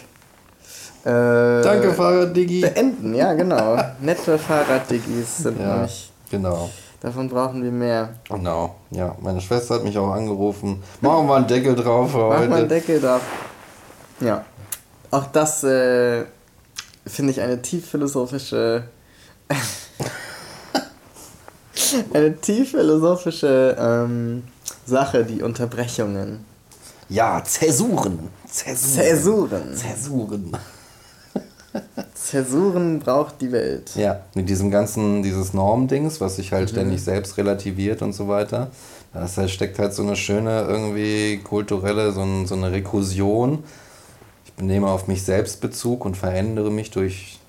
[1.05, 2.61] Äh, Danke, Fahrraddigi.
[2.61, 3.77] Beenden, ja, genau.
[4.01, 6.13] Nette Fahrraddigis sind ja, nämlich.
[6.31, 6.71] Genau.
[7.05, 8.15] Davon brauchen wir mehr.
[8.31, 9.15] Genau, ja.
[9.21, 10.83] Meine Schwester hat mich auch angerufen.
[11.03, 12.39] Machen wir einen Deckel drauf für heute.
[12.39, 13.21] Machen wir einen Deckel drauf.
[14.21, 14.43] Ja.
[15.11, 16.25] Auch das äh,
[17.07, 18.85] finde ich eine tief philosophische.
[22.15, 24.45] eine tief philosophische ähm,
[24.87, 26.47] Sache, die Unterbrechungen.
[27.11, 28.31] Ja, Zäsuren.
[28.49, 28.95] Zäsuren.
[28.95, 29.77] Zäsuren.
[29.77, 30.57] Zäsuren.
[32.25, 33.93] Zäsuren braucht die Welt.
[33.97, 36.75] Ja, mit diesem ganzen, dieses Normdings, was sich halt mhm.
[36.75, 38.71] ständig selbst relativiert und so weiter.
[39.13, 43.63] Da steckt halt so eine schöne, irgendwie kulturelle, so, ein, so eine Rekursion.
[44.47, 47.41] Ich nehme auf mich selbst Bezug und verändere mich durch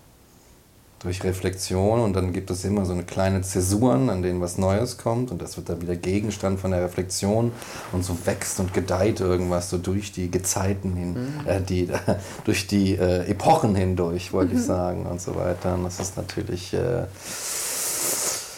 [1.06, 4.98] durch Reflexion und dann gibt es immer so eine kleine Zäsuren, an denen was Neues
[4.98, 7.52] kommt und das wird dann wieder Gegenstand von der Reflexion
[7.92, 11.48] und so wächst und gedeiht irgendwas so durch die Gezeiten hin, mhm.
[11.48, 11.90] äh, die,
[12.44, 14.60] durch die äh, Epochen hindurch, wollte mhm.
[14.60, 15.76] ich sagen und so weiter.
[15.76, 17.06] Und das ist natürlich äh,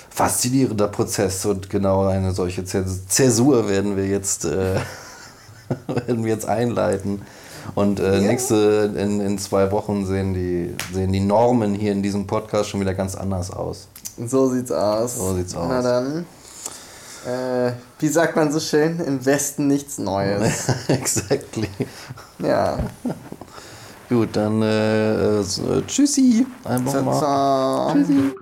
[0.10, 4.80] faszinierender Prozess und genau eine solche Zäsur werden wir jetzt, äh,
[5.88, 7.24] werden wir jetzt einleiten.
[7.76, 8.22] Und äh, ja.
[8.22, 12.82] nächste, in, in zwei Wochen sehen die, sehen die Normen hier in diesem Podcast schon
[12.82, 13.88] wieder ganz anders aus.
[14.18, 15.18] So sieht's aus.
[15.18, 15.68] So sieht's aus.
[15.70, 16.26] Na dann.
[17.26, 19.00] Äh, wie sagt man so schön?
[19.00, 20.70] Im Westen nichts Neues.
[20.88, 21.70] exactly.
[22.40, 22.78] Ja.
[24.10, 25.44] Gut, dann äh, äh,
[25.86, 26.46] tschüssi.
[26.64, 27.94] Einfach mal.
[27.94, 28.34] Tschüssi.